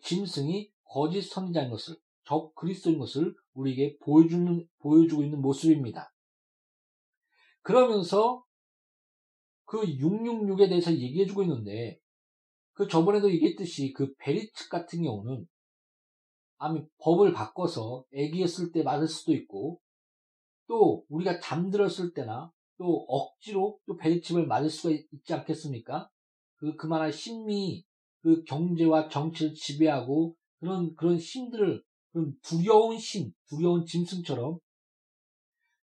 [0.00, 6.12] 짐승이 거짓 선지자인 것을 적 그리스도인 것을 우리에게 보여주는 보여주고 있는 모습입니다.
[7.62, 8.44] 그러면서
[9.64, 11.98] 그 666에 대해서 얘기해주고 있는데
[12.72, 15.46] 그 저번에도 얘기했듯이 그 베리츠 같은 경우는
[16.58, 19.80] 아니 법을 바꿔서 애기였을 때 맞을 수도 있고
[20.66, 26.10] 또 우리가 잠들었을 때나 또 억지로 또 베리칩을 맞을 수가 있지 않겠습니까?
[26.56, 27.84] 그 그만한 심리,
[28.24, 34.58] 그 경제와 정치를 지배하고 그런 그런 힘들을 그런 두려운 심, 두려운 짐승처럼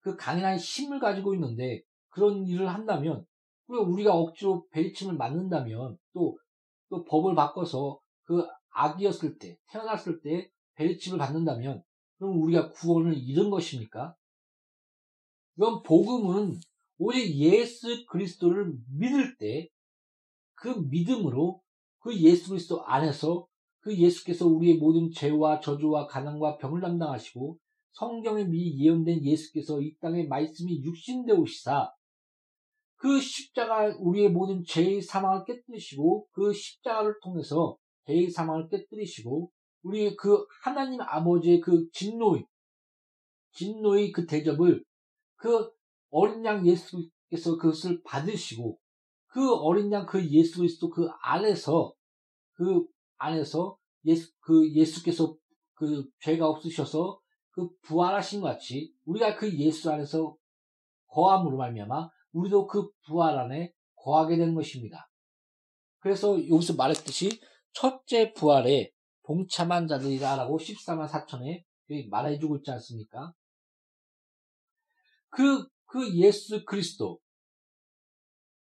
[0.02, 3.26] 그 강인한 힘을 가지고 있는데 그런 일을 한다면
[3.68, 6.38] 우리가 억지로 베리침을 맞는다면 또,
[6.90, 11.82] 또 법을 바꿔서 그 아기였을 때, 태어났을 때 베리침을 받는다면
[12.18, 14.14] 그럼 우리가 구원을 잃은 것입니까?
[15.58, 16.60] 이건 복음은
[16.98, 19.70] 오직 예수 그리스도를 믿을 때
[20.56, 21.62] 그 믿음으로
[22.06, 23.48] 그 예수 그리스도 안에서
[23.80, 27.58] 그 예수께서 우리의 모든 죄와 저주와 가난과 병을 담당하시고
[27.94, 31.92] 성경에 미리 예언된 예수께서 이 땅에 말씀이 육신되어 오시사
[32.98, 39.50] 그 십자가 우리의 모든 죄의 사망을 깨뜨리시고 그 십자가를 통해서 죄의 사망을 깨뜨리시고
[39.82, 42.46] 우리 그 하나님 아버지의 그 진노의
[43.54, 44.84] 진노의 그 대접을
[45.38, 45.72] 그
[46.12, 48.78] 어린 양 예수께서 그것을 받으시고
[49.36, 51.95] 그 어린 양 그 예수 그리스도 그 안에서
[52.56, 52.86] 그
[53.18, 55.36] 안에서 예수 그 예수께서
[55.74, 57.20] 그 죄가 없으셔서
[57.52, 60.36] 그 부활하신 것 같이 우리가 그 예수 안에서
[61.08, 65.10] 거함으로 말미암아 우리도 그 부활 안에 거하게 되는 것입니다.
[66.00, 67.40] 그래서 여기서 말했듯이
[67.74, 68.92] 첫째 부활에
[69.24, 71.64] 동참한 자들이라라고 14만 4천에
[72.10, 73.34] 말해주고 있지 않습니까?
[75.30, 77.20] 그, 그 예수 그리스도,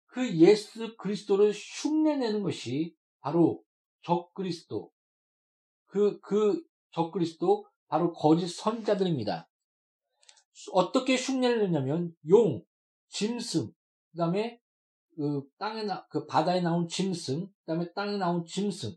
[0.06, 3.62] 그 예수 그리스도를 흉내내는 것이 바로
[4.02, 4.90] 적 그리스도,
[5.86, 9.48] 그, 그 적 그리스도, 바로 거짓 선자들입니다.
[10.72, 12.62] 어떻게 흉내를 내냐면, 용,
[13.08, 13.72] 짐승,
[14.12, 14.60] 그 다음에
[15.16, 18.94] 그 땅에 나, 그 바다에 나온 짐승, 그 다음에 땅에 나온 짐승,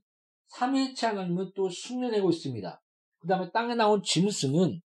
[0.47, 2.81] 삼일체 하나님은 또 흉내내고 있습니다.
[3.19, 4.81] 그 다음에 땅에 나온 짐승은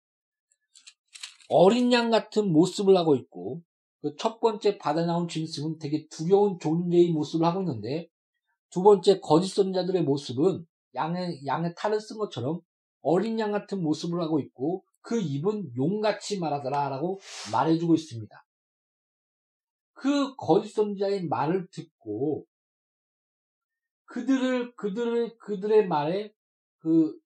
[1.49, 3.63] 어린 양 같은 모습을 하고 있고,
[4.01, 8.09] 그 첫 번째 바다에 나온 짐승은 되게 두려운 존재의 모습을 하고 있는데,
[8.75, 12.61] 두 번째 거짓 선자들의 모습은 양의, 양의 탈을 쓴 것처럼
[13.03, 17.21] 어린 양 같은 모습을 하고 있고, 그 입은 용같이 말하더라 라고
[17.53, 18.45] 말해주고 있습니다.
[19.95, 22.47] 그 거짓 선자의 말을 듣고
[24.07, 26.33] 그들을 그들을 그들의 말에
[26.81, 27.25] 그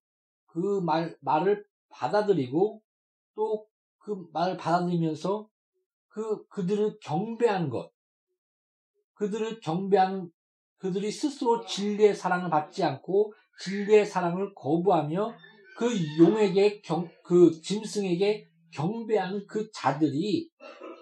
[0.49, 2.83] 그 말 말을 받아들이고
[3.35, 3.69] 또
[4.01, 5.49] 그 말을 받아들이면서
[6.09, 7.93] 그 그들을 경배하는 것
[9.15, 10.33] 그들을 경배하는
[10.79, 15.35] 그들이 스스로 진리의 사랑을 받지 않고 진리의 사랑을 거부하며
[15.77, 20.51] 그 용에게 경, 그 짐승에게 경배하는 그 자들이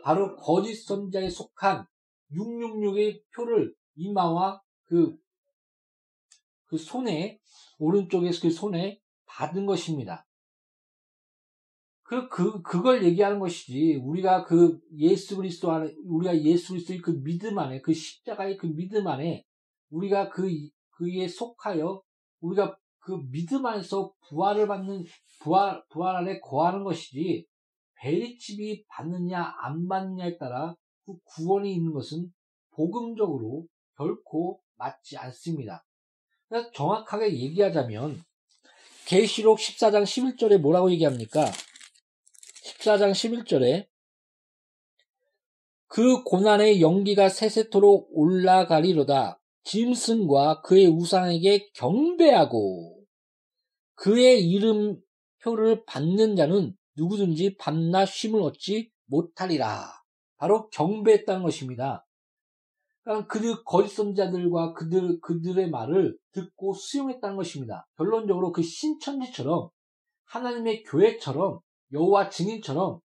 [0.02, 1.86] 바로 거짓 선자에 속한
[2.32, 5.16] 666의 표를 이마와 그,
[6.66, 7.40] 그 손에,
[7.78, 10.26] 오른쪽에서 그 손에 받은 것입니다.
[12.02, 14.00] 그, 그, 그걸 얘기하는 것이지.
[14.02, 19.06] 우리가 그 예수 그리스도 안에, 우리가 예수 그리스도의 그 믿음 안에, 그 십자가의 그 믿음
[19.08, 19.44] 안에,
[19.90, 20.48] 우리가 그,
[20.90, 22.02] 그에 속하여,
[22.40, 25.04] 우리가 그 믿음 안에서 부활을 받는,
[25.40, 27.46] 부활, 부활 안에 거하는 것이지,
[28.00, 32.32] 베리칩이 받느냐 안 받느냐에 따라 그 구원이 있는 것은
[32.72, 35.84] 복음적으로 결코 맞지 않습니다.
[36.48, 38.22] 그래서 정확하게 얘기하자면
[39.06, 41.46] 계시록 14장 11절에 뭐라고 얘기합니까?
[42.64, 43.86] 14장 11절에
[45.86, 49.40] 그 고난의 연기가 세세토록 올라가리로다.
[49.66, 53.04] 짐승과 그의 우상에게 경배하고
[53.94, 55.00] 그의 이름
[55.42, 59.88] 표를 받는 자는 누구든지 밤낮 쉼을 얻지 못하리라.
[60.36, 62.06] 바로 경배했다는 것입니다.
[63.02, 67.86] 그러니까 그들 거짓 선자들과 그들 그들의 말을 듣고 수용했다는 것입니다.
[67.96, 69.70] 결론적으로 그 신천지처럼
[70.26, 71.60] 하나님의 교회처럼
[71.92, 73.00] 여호와 증인처럼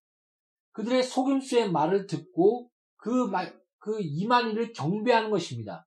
[0.72, 5.86] 그들의 속임수의 말을 듣고 그 말, 그 이만희를 경배하는 것입니다.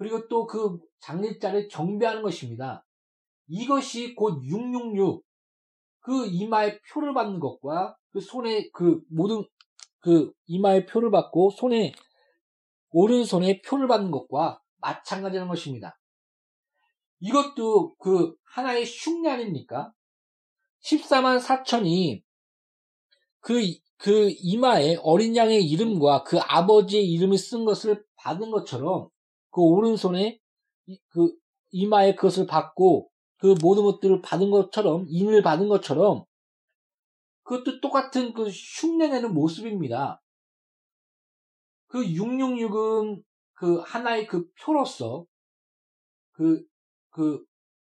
[0.00, 2.86] 그리고 또 그 장례자를 경배하는 것입니다.
[3.48, 5.22] 이것이 곧 666,
[6.00, 9.44] 그 이마에 표를 받는 것과 그 손에 그 모든
[9.98, 11.92] 그 이마에 표를 받고 손에
[12.92, 15.98] 오른손에 표를 받는 것과 마찬가지라는 것입니다.
[17.18, 19.92] 이것도 그 하나의 흉내 아닙니까?
[20.82, 22.22] 14만 4천이
[23.40, 23.60] 그,
[23.98, 29.10] 그 이마에 어린 양의 이름과 그 아버지의 이름을 쓴 것을 받은 것처럼
[29.50, 30.38] 그 오른손에
[30.86, 31.32] 이- 그
[31.70, 36.24] 이마에 그것을 받고 그 모든 것들을 받은 것처럼 인을 받은 것처럼
[37.42, 40.22] 그것도 똑같은 그 흉내내는 모습입니다.
[41.86, 43.22] 그 666은
[43.54, 45.26] 그 하나의 그 표로서
[46.32, 46.64] 그,
[47.10, 47.44] 그,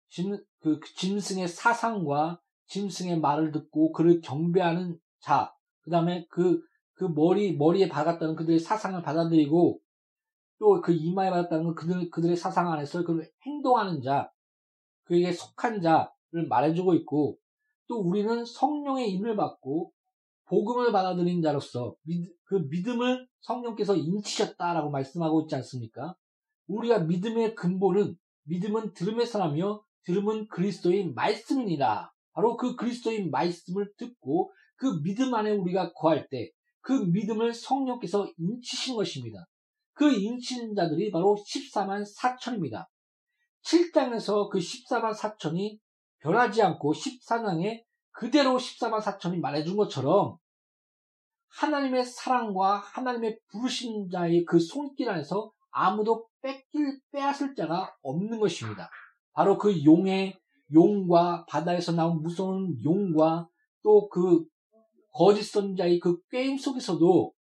[0.08, 6.60] 짐, 그 짐승의 사상과 짐승의 말을 듣고 그를 경배하는 자, 그 다음에 그,
[6.94, 9.80] 그 머리, 머리에 받았다는 그들의 사상을 받아들이고
[10.64, 14.30] 또그 이마에 받았다는 건 그들, 그들의 사상 안에서 그 행동하는 자,
[15.04, 17.38] 그에게 속한 자를 말해주고 있고
[17.86, 19.92] 또 우리는 성령의 임을 받고
[20.46, 26.14] 복음을 받아들인 자로서 믿- 그 믿음을 성령께서 인치셨다라고 말씀하고 있지 않습니까?
[26.66, 32.10] 우리가 믿음의 근본은 믿음은 들음에서 나며 들음은 그리스도의 말씀이니라.
[32.32, 36.50] 바로 그 그리스도의 말씀을 듣고 그 믿음 안에 우리가 거할 때
[36.84, 39.46] 그 믿음을 성령께서 인치신 것입니다.
[39.94, 42.86] 그 인치는 자들이 바로 14만 4천입니다.
[43.64, 45.78] 7장에서 그 14만 4천이
[46.20, 50.36] 변하지 않고 14장에 그대로 14만 4천이 말해준 것처럼
[51.48, 58.90] 하나님의 사랑과 하나님의 부르신 자의 그 손길 안에서 아무도 뺏길 빼앗을 자가 없는 것입니다.
[59.32, 60.38] 바로 그 용의
[60.72, 63.48] 용과 바다에서 나온 무서운 용과
[63.82, 64.44] 또 그
[65.14, 67.32] 거짓 선자의 그 게임 속에서도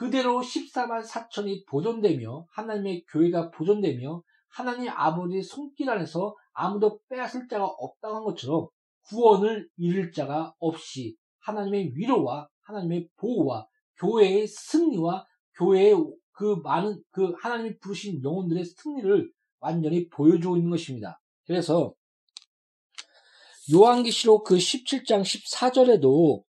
[0.00, 8.16] 그대로 14만 4천이 보존되며 하나님의 교회가 보존되며 하나님 아버지의 손길 안에서 아무도 빼앗을 자가 없다고
[8.16, 8.68] 한 것처럼
[9.08, 13.66] 구원을 잃을 자가 없이 하나님의 위로와 하나님의 보호와
[13.98, 15.26] 교회의 승리와
[15.58, 15.94] 교회의
[16.32, 21.20] 그 많은 그 하나님이 부르신 영혼들의 승리를 완전히 보여주고 있는 것입니다.
[21.44, 21.92] 그래서
[23.70, 26.42] 요한기시록 그 17장 14절에도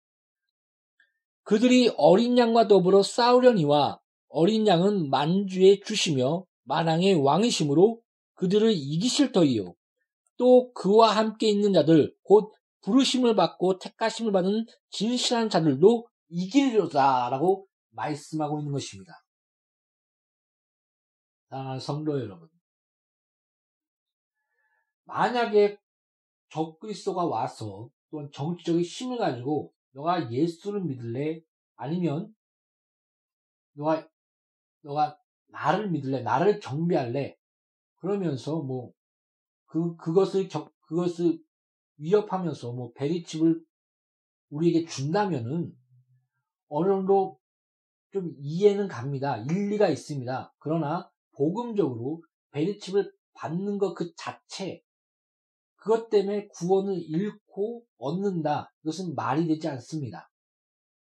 [1.49, 8.03] 그들이 어린 양과 더불어 싸우려니와 어린 양은 만주의 주시며 만왕의 왕이심으로
[8.35, 9.75] 그들을 이기실 터이요.
[10.37, 18.71] 또 그와 함께 있는 자들 곧 부르심을 받고 택하심을 받은 진실한 자들도 이기리로다라고 말씀하고 있는
[18.71, 19.15] 것입니다.
[21.49, 22.47] 사랑하는 성도 여러분.
[25.05, 25.79] 만약에
[26.51, 31.41] 적그리스도가 와서 또는 정치적인 힘을 가지고 너가 예수를 믿을래?
[31.77, 32.35] 아니면
[33.75, 34.09] 너가
[34.83, 35.19] 너가
[35.49, 36.23] 나를 믿을래?
[36.23, 37.37] 나를 경배할래?
[37.97, 38.93] 그러면서 뭐
[39.69, 41.39] 그 그것을 격, 그것을
[41.99, 43.63] 위협하면서 뭐 베리칩을
[44.51, 45.77] 우리에게 준다면은
[46.69, 47.39] 어느 정도
[48.13, 49.37] 좀 이해는 갑니다.
[49.37, 50.55] 일리가 있습니다.
[50.59, 52.23] 그러나 복음적으로
[52.53, 54.83] 베리칩을 받는 것 그 자체
[55.79, 58.73] 그것 때문에 구원을 잃고 얻는다.
[58.83, 60.29] 이것은 말이 되지 않습니다.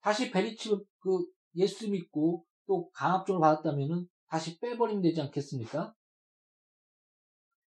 [0.02, 5.94] 다시 베리칩을 그 예수 믿고 또 강압적으로 받았다면은 다시 빼버리면 되지 않겠습니까?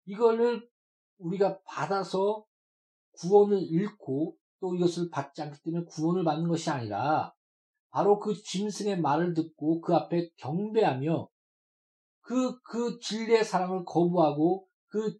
[0.05, 0.67] 이거를
[1.19, 2.43] 우리가 받아서
[3.13, 7.33] 구원을 잃고 또 이것을 받지 않기 때문에 구원을 받는 것이 아니라
[7.89, 11.27] 바로 그 짐승의 말을 듣고 그 앞에 경배하며
[12.21, 15.17] 그, 그 진리의 사랑을 거부하고 그,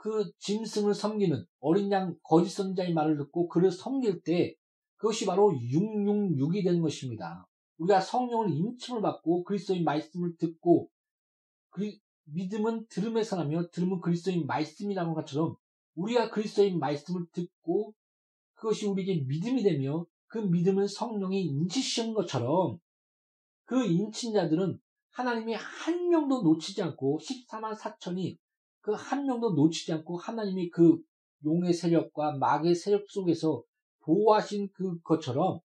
[0.00, 4.54] 그 짐승을 섬기는 어린 양 거짓 선자의 말을 듣고 그를 섬길 때
[4.96, 7.46] 그것이 바로 666이 되는 것입니다.
[7.76, 10.88] 우리가 성령을 인침을 받고 그리스도의 말씀을 듣고
[11.68, 15.56] 그리, 믿음은 들음에서 나며 들음은 그리스도의 말씀이라는 것처럼
[15.96, 17.92] 우리가 그리스도의 말씀을 듣고
[18.54, 22.78] 그것이 우리에게 믿음이 되며 그 믿음을 성령이 인치시는 것처럼
[23.66, 24.80] 그 인친자들은
[25.10, 28.38] 하나님이 한 명도 놓치지 않고 14만 4천이
[28.80, 30.98] 그 한 명도 놓치지 않고 하나님이 그
[31.44, 33.62] 용의 세력과 마귀의 세력 속에서
[34.00, 35.60] 보호하신 그 것처럼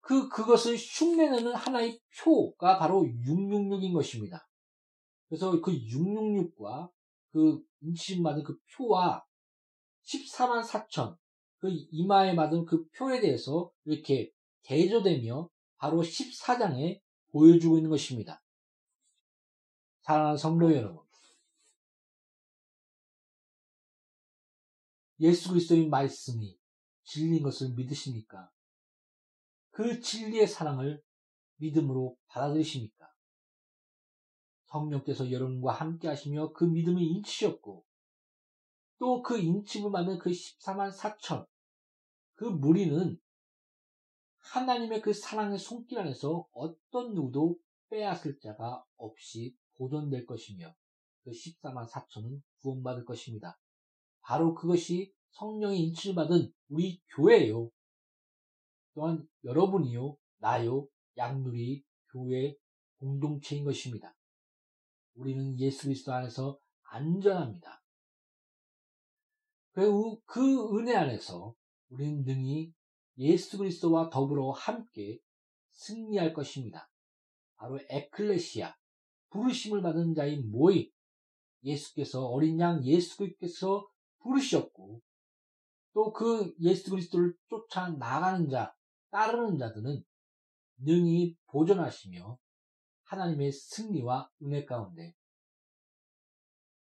[0.00, 4.48] 그, 그것을 흉내내는 하나의 표가 바로 666인 것입니다.
[5.28, 6.90] 그래서 그 666과
[7.30, 9.24] 그 인치심 받은 그 표와
[10.04, 11.16] 14만 4천,
[11.58, 14.30] 그 이마에 받은 그 표에 대해서 이렇게
[14.64, 15.48] 대조되며
[15.78, 17.00] 바로 14장에
[17.30, 18.42] 보여주고 있는 것입니다.
[20.02, 21.02] 사랑하는 성도 여러분.
[25.20, 26.58] 예수 그리스도의 말씀이
[27.04, 28.50] 진리인 것을 믿으십니까?
[29.70, 31.00] 그 진리의 사랑을
[31.56, 33.08] 믿음으로 받아들이십니까?
[34.66, 37.84] 성령께서 여러분과 함께 하시며 그 믿음을 인치셨고
[38.98, 41.46] 또 그 인침을 받는 그 14만 4천
[42.34, 43.20] 그 무리는
[44.38, 47.58] 하나님의 그 사랑의 손길 안에서 어떤 누구도
[47.90, 50.72] 빼앗을 자가 없이 보존될 것이며
[51.24, 53.58] 그 14만 4천은 구원받을 것입니다.
[54.20, 57.68] 바로 그것이 성령의 인치를 받은 우리 교회예요.
[58.94, 62.54] 또한 여러분이요, 나요, 양누리 교회
[62.98, 64.14] 공동체인 것입니다.
[65.14, 67.82] 우리는 예수 그리스도 안에서 안전합니다.
[69.72, 71.56] 그 은혜 안에서
[71.88, 72.72] 우리는 능히
[73.18, 75.18] 예수 그리스도와 더불어 함께
[75.72, 76.88] 승리할 것입니다.
[77.56, 78.76] 바로 에클레시아,
[79.32, 80.88] 부르심을 받은 자의 모임,
[81.64, 83.88] 예수께서 어린 양 예수 그리스도께서
[84.20, 85.00] 부르셨고
[85.94, 88.74] 또 그 예수 그리스도를 쫓아 나가는 자,
[89.10, 90.02] 따르는 자들은
[90.78, 92.38] 능히 보존하시며
[93.04, 95.14] 하나님의 승리와 은혜 가운데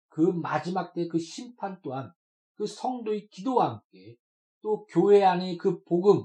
[0.08, 2.12] 그 마지막 때 그 심판 또한
[2.54, 4.16] 그 성도의 기도와 함께
[4.62, 6.24] 또 교회 안에 그 복음,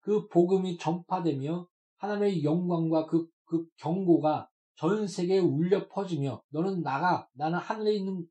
[0.00, 7.58] 그 복음이 전파되며 하나님의 영광과 그, 그 경고가 전 세계에 울려 퍼지며 너는 나가 나는
[7.58, 8.26] 하늘에 있는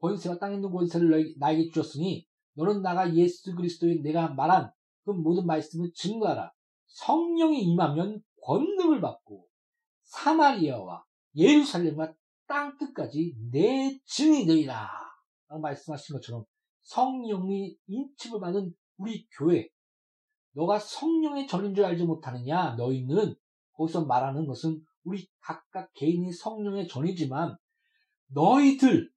[0.00, 4.70] 권세와 땅에 있는 권세를 나에게 주었으니 너는 나가 예수 그리스도의 내가 말한
[5.04, 6.52] 그 모든 말씀을 증거하라.
[6.86, 9.46] 성령이 임하면 권능을 받고
[10.04, 11.04] 사마리아와
[11.36, 12.14] 예루살렘과
[12.46, 14.88] 땅 끝까지 내 증이 되리라.
[15.48, 16.44] 라고 말씀하신 것처럼
[16.82, 19.68] 성령이 인침을 받은 우리 교회
[20.52, 23.34] 너가 성령의 전인 줄 알지 못하느냐 너희는
[23.74, 27.56] 거기서 말하는 것은 우리 각각 개인이 성령의 전이지만
[28.28, 29.08] 너희들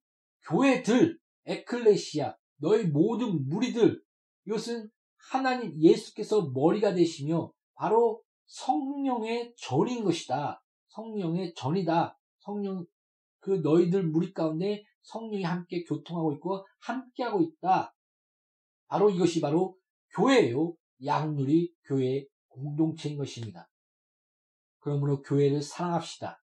[0.48, 4.00] 교회들 에클레시아 너희 모든 무리들
[4.46, 4.88] 이것은
[5.30, 10.62] 하나님 예수께서 머리가 되시며 바로 성령의 전인 것이다.
[10.88, 12.18] 성령의 전이다.
[12.38, 12.84] 성령
[13.40, 17.94] 그 너희들 무리 가운데 성령이 함께 교통하고 있고 함께하고 있다.
[18.86, 19.76] 바로 이것이 바로
[20.16, 20.74] 교회예요.
[21.04, 23.69] 양누리 교회 공동체인 것입니다.
[24.80, 26.42] 그러므로 교회를 사랑합시다.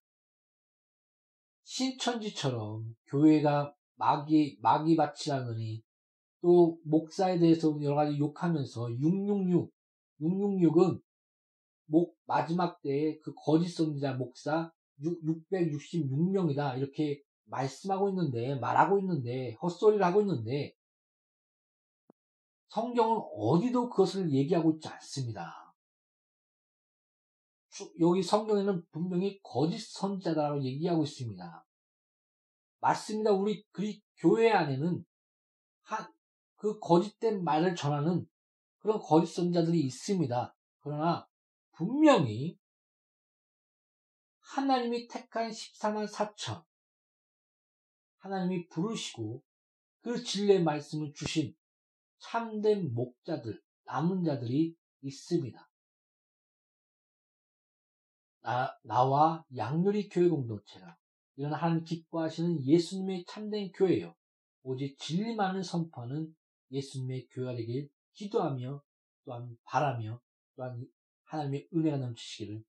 [1.63, 5.83] 신천지처럼 교회가 마귀, 마귀밭이라느니
[6.41, 9.71] 또 목사에 대해서 여러 가지 욕하면서 666,
[10.21, 11.01] 666은
[11.88, 14.71] 목, 마지막 때에 그 거짓 선지자 목사
[15.01, 16.77] 666명이다.
[16.77, 20.73] 이렇게 말씀하고 있는데, 말하고 있는데, 헛소리를 하고 있는데,
[22.69, 25.66] 성경은 어디도 그것을 얘기하고 있지 않습니다.
[27.99, 31.65] 여기 성경에는 분명히 거짓 선지자다라고 얘기하고 있습니다.
[32.80, 33.32] 맞습니다.
[33.32, 35.03] 우리 그리 교회 안에는
[35.82, 36.13] 한,
[36.55, 38.25] 그 거짓된 말을 전하는
[38.80, 40.55] 그런 거짓 선자들이 있습니다.
[40.80, 41.28] 그러나
[41.73, 42.57] 분명히
[44.39, 46.63] 하나님이 택한 14만 4천
[48.17, 49.43] 하나님이 부르시고
[50.01, 51.53] 그 진리의 말씀을 주신
[52.19, 55.69] 참된 목자들, 남은 자들이 있습니다.
[58.47, 60.95] 나, 나와 양률이 교회 공동체가
[61.35, 64.15] 이런 하나님 기뻐하시는 예수님의 참된 교회요.
[64.63, 66.33] 오직 진리만을 선포하는
[66.71, 68.81] 예수님의 교회가 되길 기도하며
[69.25, 70.21] 또한 바라며
[70.55, 70.81] 또한
[71.25, 72.63] 하나님의 은혜가 넘치시기를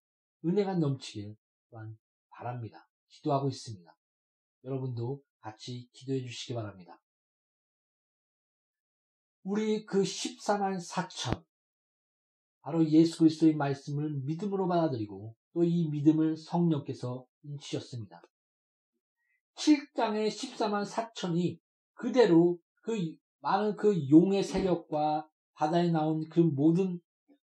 [0.45, 1.37] 은혜가 넘치길
[1.71, 1.97] 또한
[2.31, 2.89] 바랍니다.
[3.07, 3.97] 기도하고 있습니다.
[4.65, 7.01] 여러분도 같이 기도해 주시기 바랍니다.
[9.45, 11.45] 우리 그 14만 4천
[12.63, 18.23] 바로 예수 그리스도의 말씀을 믿음으로 받아들이고 또 이 믿음을 성령께서 인치셨습니다.
[19.57, 21.59] 7장의 14만 4천이
[21.95, 22.97] 그대로 그
[23.41, 27.01] 많은 그 용의 세력과 바다에 나온 그 모든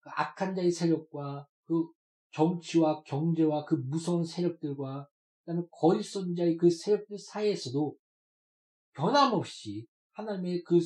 [0.01, 1.89] 그 악한 자의 세력과 그
[2.33, 5.09] 정치와 경제와 그 무서운 세력들과
[5.45, 7.97] 그다음에 거짓 선자의 그 세력들 사이에서도
[8.95, 10.79] 변함없이 하나님의 그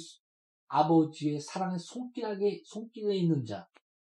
[0.68, 3.66] 아버지의 사랑의 손길하게 손길에 있는 자,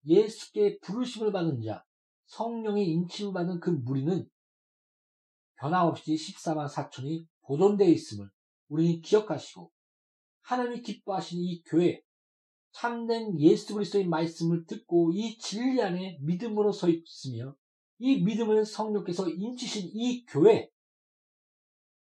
[0.04, 1.84] 예수께 부르심을 받은 자,
[2.30, 4.28] 성령의 인침을 받은 그 무리는
[5.58, 8.28] 변함없이 14만 4천이 보존되어 있음을
[8.68, 9.70] 우리는 기억하시고
[10.42, 12.00] 하나님이 기뻐하시는 이 교회
[12.72, 17.54] 참된 예수 그리스도의 말씀을 듣고 이 진리 안에 믿음으로 서 있으며
[17.98, 20.70] 이 믿음을 성령께서 인치신 이 교회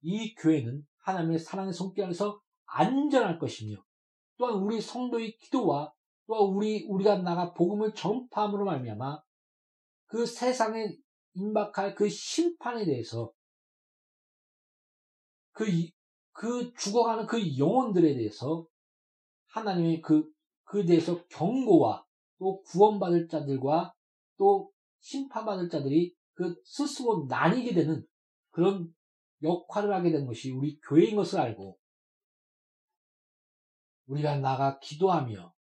[0.03, 3.77] 이 교회는 하나님의 사랑의 손길 안에서 안전할 것이며
[4.37, 5.93] 또한 우리 성도의 기도와
[6.27, 9.26] 또한 우리 우리가 나가 복음을 전파함으로 말미암아
[10.07, 10.97] 그 세상에
[11.35, 13.33] 임박할 그 심판에 대해서
[15.53, 15.65] 그,
[16.33, 18.67] 그 죽어가는 그 영혼들에 대해서
[19.49, 20.31] 하나님의 그,
[20.65, 22.05] 그 대해서 경고와
[22.39, 23.95] 또 구원받을 자들과
[24.37, 28.07] 또 심판받을 자들이 그 스스로 나뉘게 되는
[28.51, 28.93] 그런
[29.43, 31.79] 역할을 하게 된 것이 우리 교회인 것을 알고
[34.07, 35.55] 우리가 나가 기도하며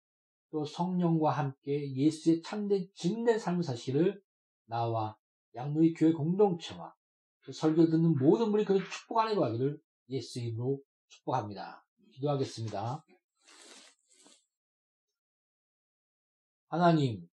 [0.51, 4.23] 또 성령과 함께 예수의 참된 진된 삶을 사실을
[4.67, 5.17] 나와
[5.55, 6.95] 양누리 교회 공동체와
[7.41, 11.85] 그 설교 듣는 모든 분이 그 축복 안에 거하기를 예수 이름으로 축복합니다.
[12.13, 13.05] 기도하겠습니다.
[16.69, 17.29] 하나님,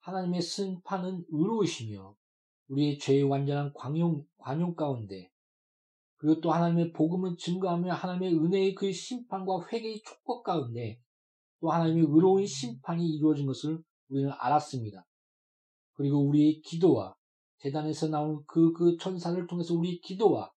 [0.00, 2.14] 하나님의 심판은 의로우시며
[2.68, 5.30] 우리의 죄의 완전한 관용, 관용 가운데
[6.16, 11.00] 그리고 또 하나님의 복음을 증거하며 하나님의 은혜의 그 심판과 회개의 축복 가운데
[11.60, 15.04] 또 하나님의 의로운 심판이 이루어진 것을 우리는 알았습니다.
[15.94, 17.14] 그리고 우리의 기도와
[17.58, 20.50] 재단에서 나온 그, 그 천사를 통해서 우리의 기도와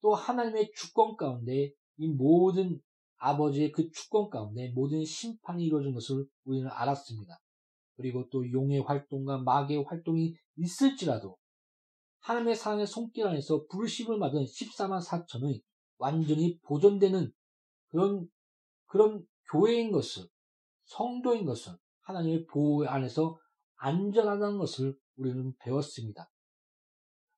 [0.00, 2.80] 또 하나님의 주권 가운데 이 모든
[3.16, 7.38] 아버지의 그 주권 가운데 모든 심판이 이루어진 것을 우리는 알았습니다.
[7.96, 11.36] 그리고 또 용의 활동과 마귀의 활동이 있을지라도
[12.20, 15.60] 하나님의 사랑의 손길 안에서 부르심을 받은 14만 4천의
[15.98, 17.30] 완전히 보존되는
[17.88, 18.26] 그런
[18.86, 20.24] 그런 교회인 것을
[20.84, 23.38] 성도인 것을 하나님의 보호 안에서
[23.84, 26.30] 안전하다는 것을 우리는 배웠습니다.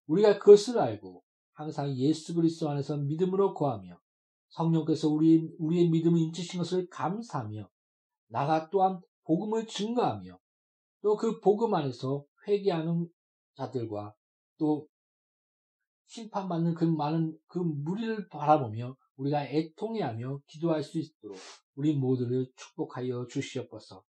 [0.07, 3.99] 우리가 그것을 알고 항상 예수 그리스도 안에서 믿음으로 거하며
[4.51, 7.69] 성령께서 우리, 우리의 믿음을 인치신 것을 감사하며
[8.29, 10.39] 나가 또한 복음을 증거하며
[11.03, 13.09] 또 그 복음 안에서 회개하는
[13.57, 14.15] 자들과
[14.59, 14.87] 또
[16.07, 21.37] 심판받는 그 많은 그 무리를 바라보며 우리가 애통해하며 기도할 수 있도록
[21.75, 24.05] 우리 모두를 축복하여 주시옵소서.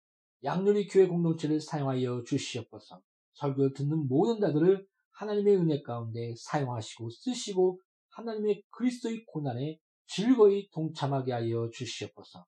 [0.44, 3.00] 양률이 교회 공동체를 사용하여 주시옵소서.
[3.34, 7.80] 설교를 듣는 모든 자들을 하나님의 은혜 가운데 사용하시고 쓰시고
[8.10, 12.44] 하나님의 그리스도의 고난에 즐거이 동참하게 하여 주시옵소서.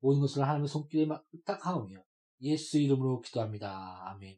[0.00, 2.02] 모든 것을 하나님의 손길에 의탁하오며
[2.42, 4.10] 예수 이름으로 기도합니다.
[4.10, 4.36] 아멘.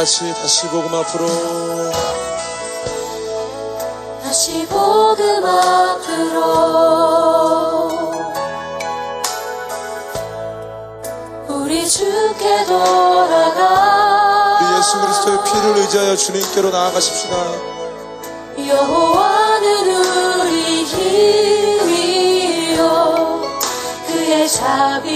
[0.00, 1.26] 같이 다시 복음 앞으로.
[4.22, 6.40] 다시 복음 앞으로.
[11.48, 14.58] 우리 주께 돌아가.
[14.62, 17.36] 우리 예수 그리스도의 피를 의지하여 주님께로 나아가십시다.
[18.56, 19.86] 여호와는
[20.40, 20.82] 우리
[21.74, 22.80] 힘이요.
[24.06, 25.10] 그의 자비는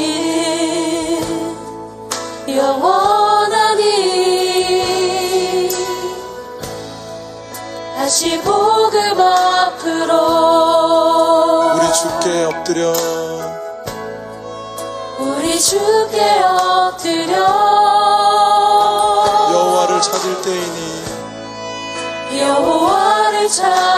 [2.48, 3.13] 영원
[8.14, 10.12] 다시 복음 앞으로.
[11.74, 12.94] 우리 주께 엎드려.
[15.18, 17.34] 우리 주께 엎드려.
[19.52, 21.04] 여호와를 찾을 때이니
[22.38, 23.93] 여호와를 찾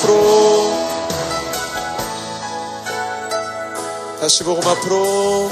[0.00, 0.72] 앞으로.
[4.20, 5.48] 다시 복음 앞으로.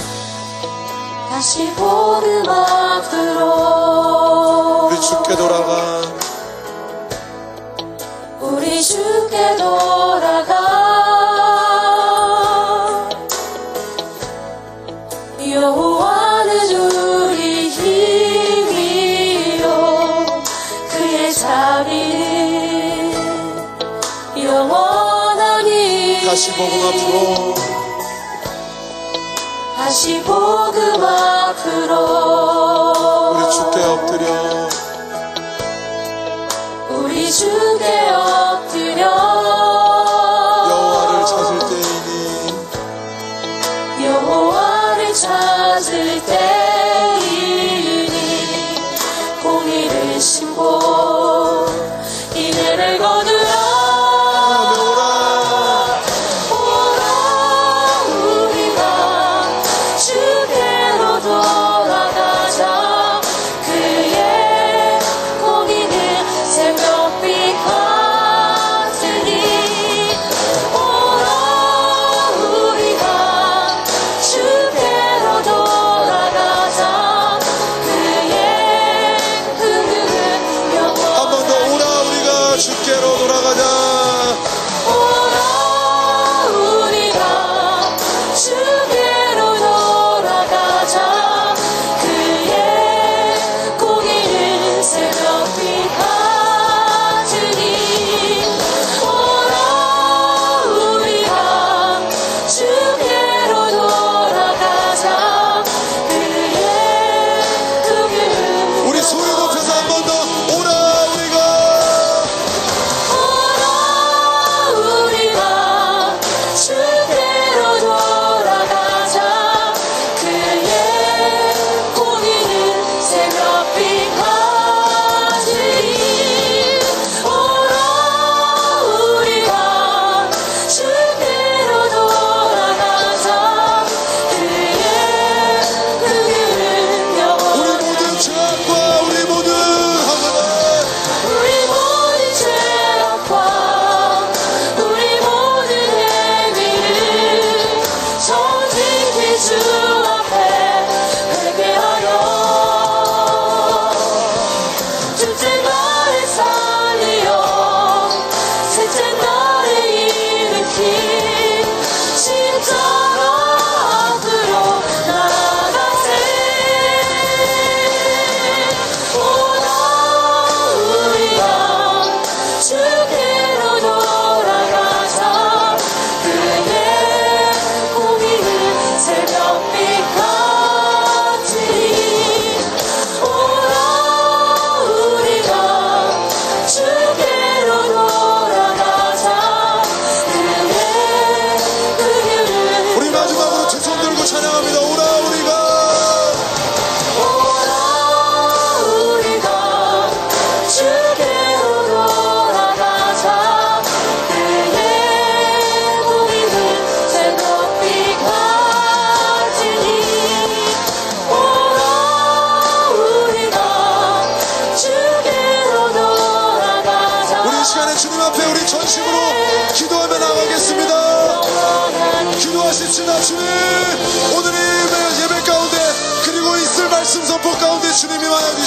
[1.29, 3.45] 다시 복음 앞으로.
[4.87, 6.03] 우리 주께 돌아가.
[8.41, 10.18] 우리 주께 돌아가.
[26.39, 27.55] 다시 복음 앞으로.
[29.77, 32.48] 다시 복음 앞으로.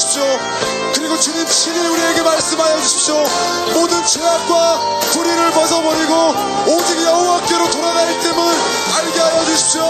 [0.01, 0.23] 주십시오.
[0.95, 3.23] 그리고 주님 친히 우리에게 말씀하여 주십시오.
[3.73, 6.33] 모든 죄악과 불의를 벗어버리고
[6.67, 8.43] 오직 여호와께로 돌아갈 틈을
[8.97, 9.83] 알게 하여 주십시오.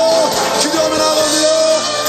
[0.60, 2.01] 기도하며 나갑니다.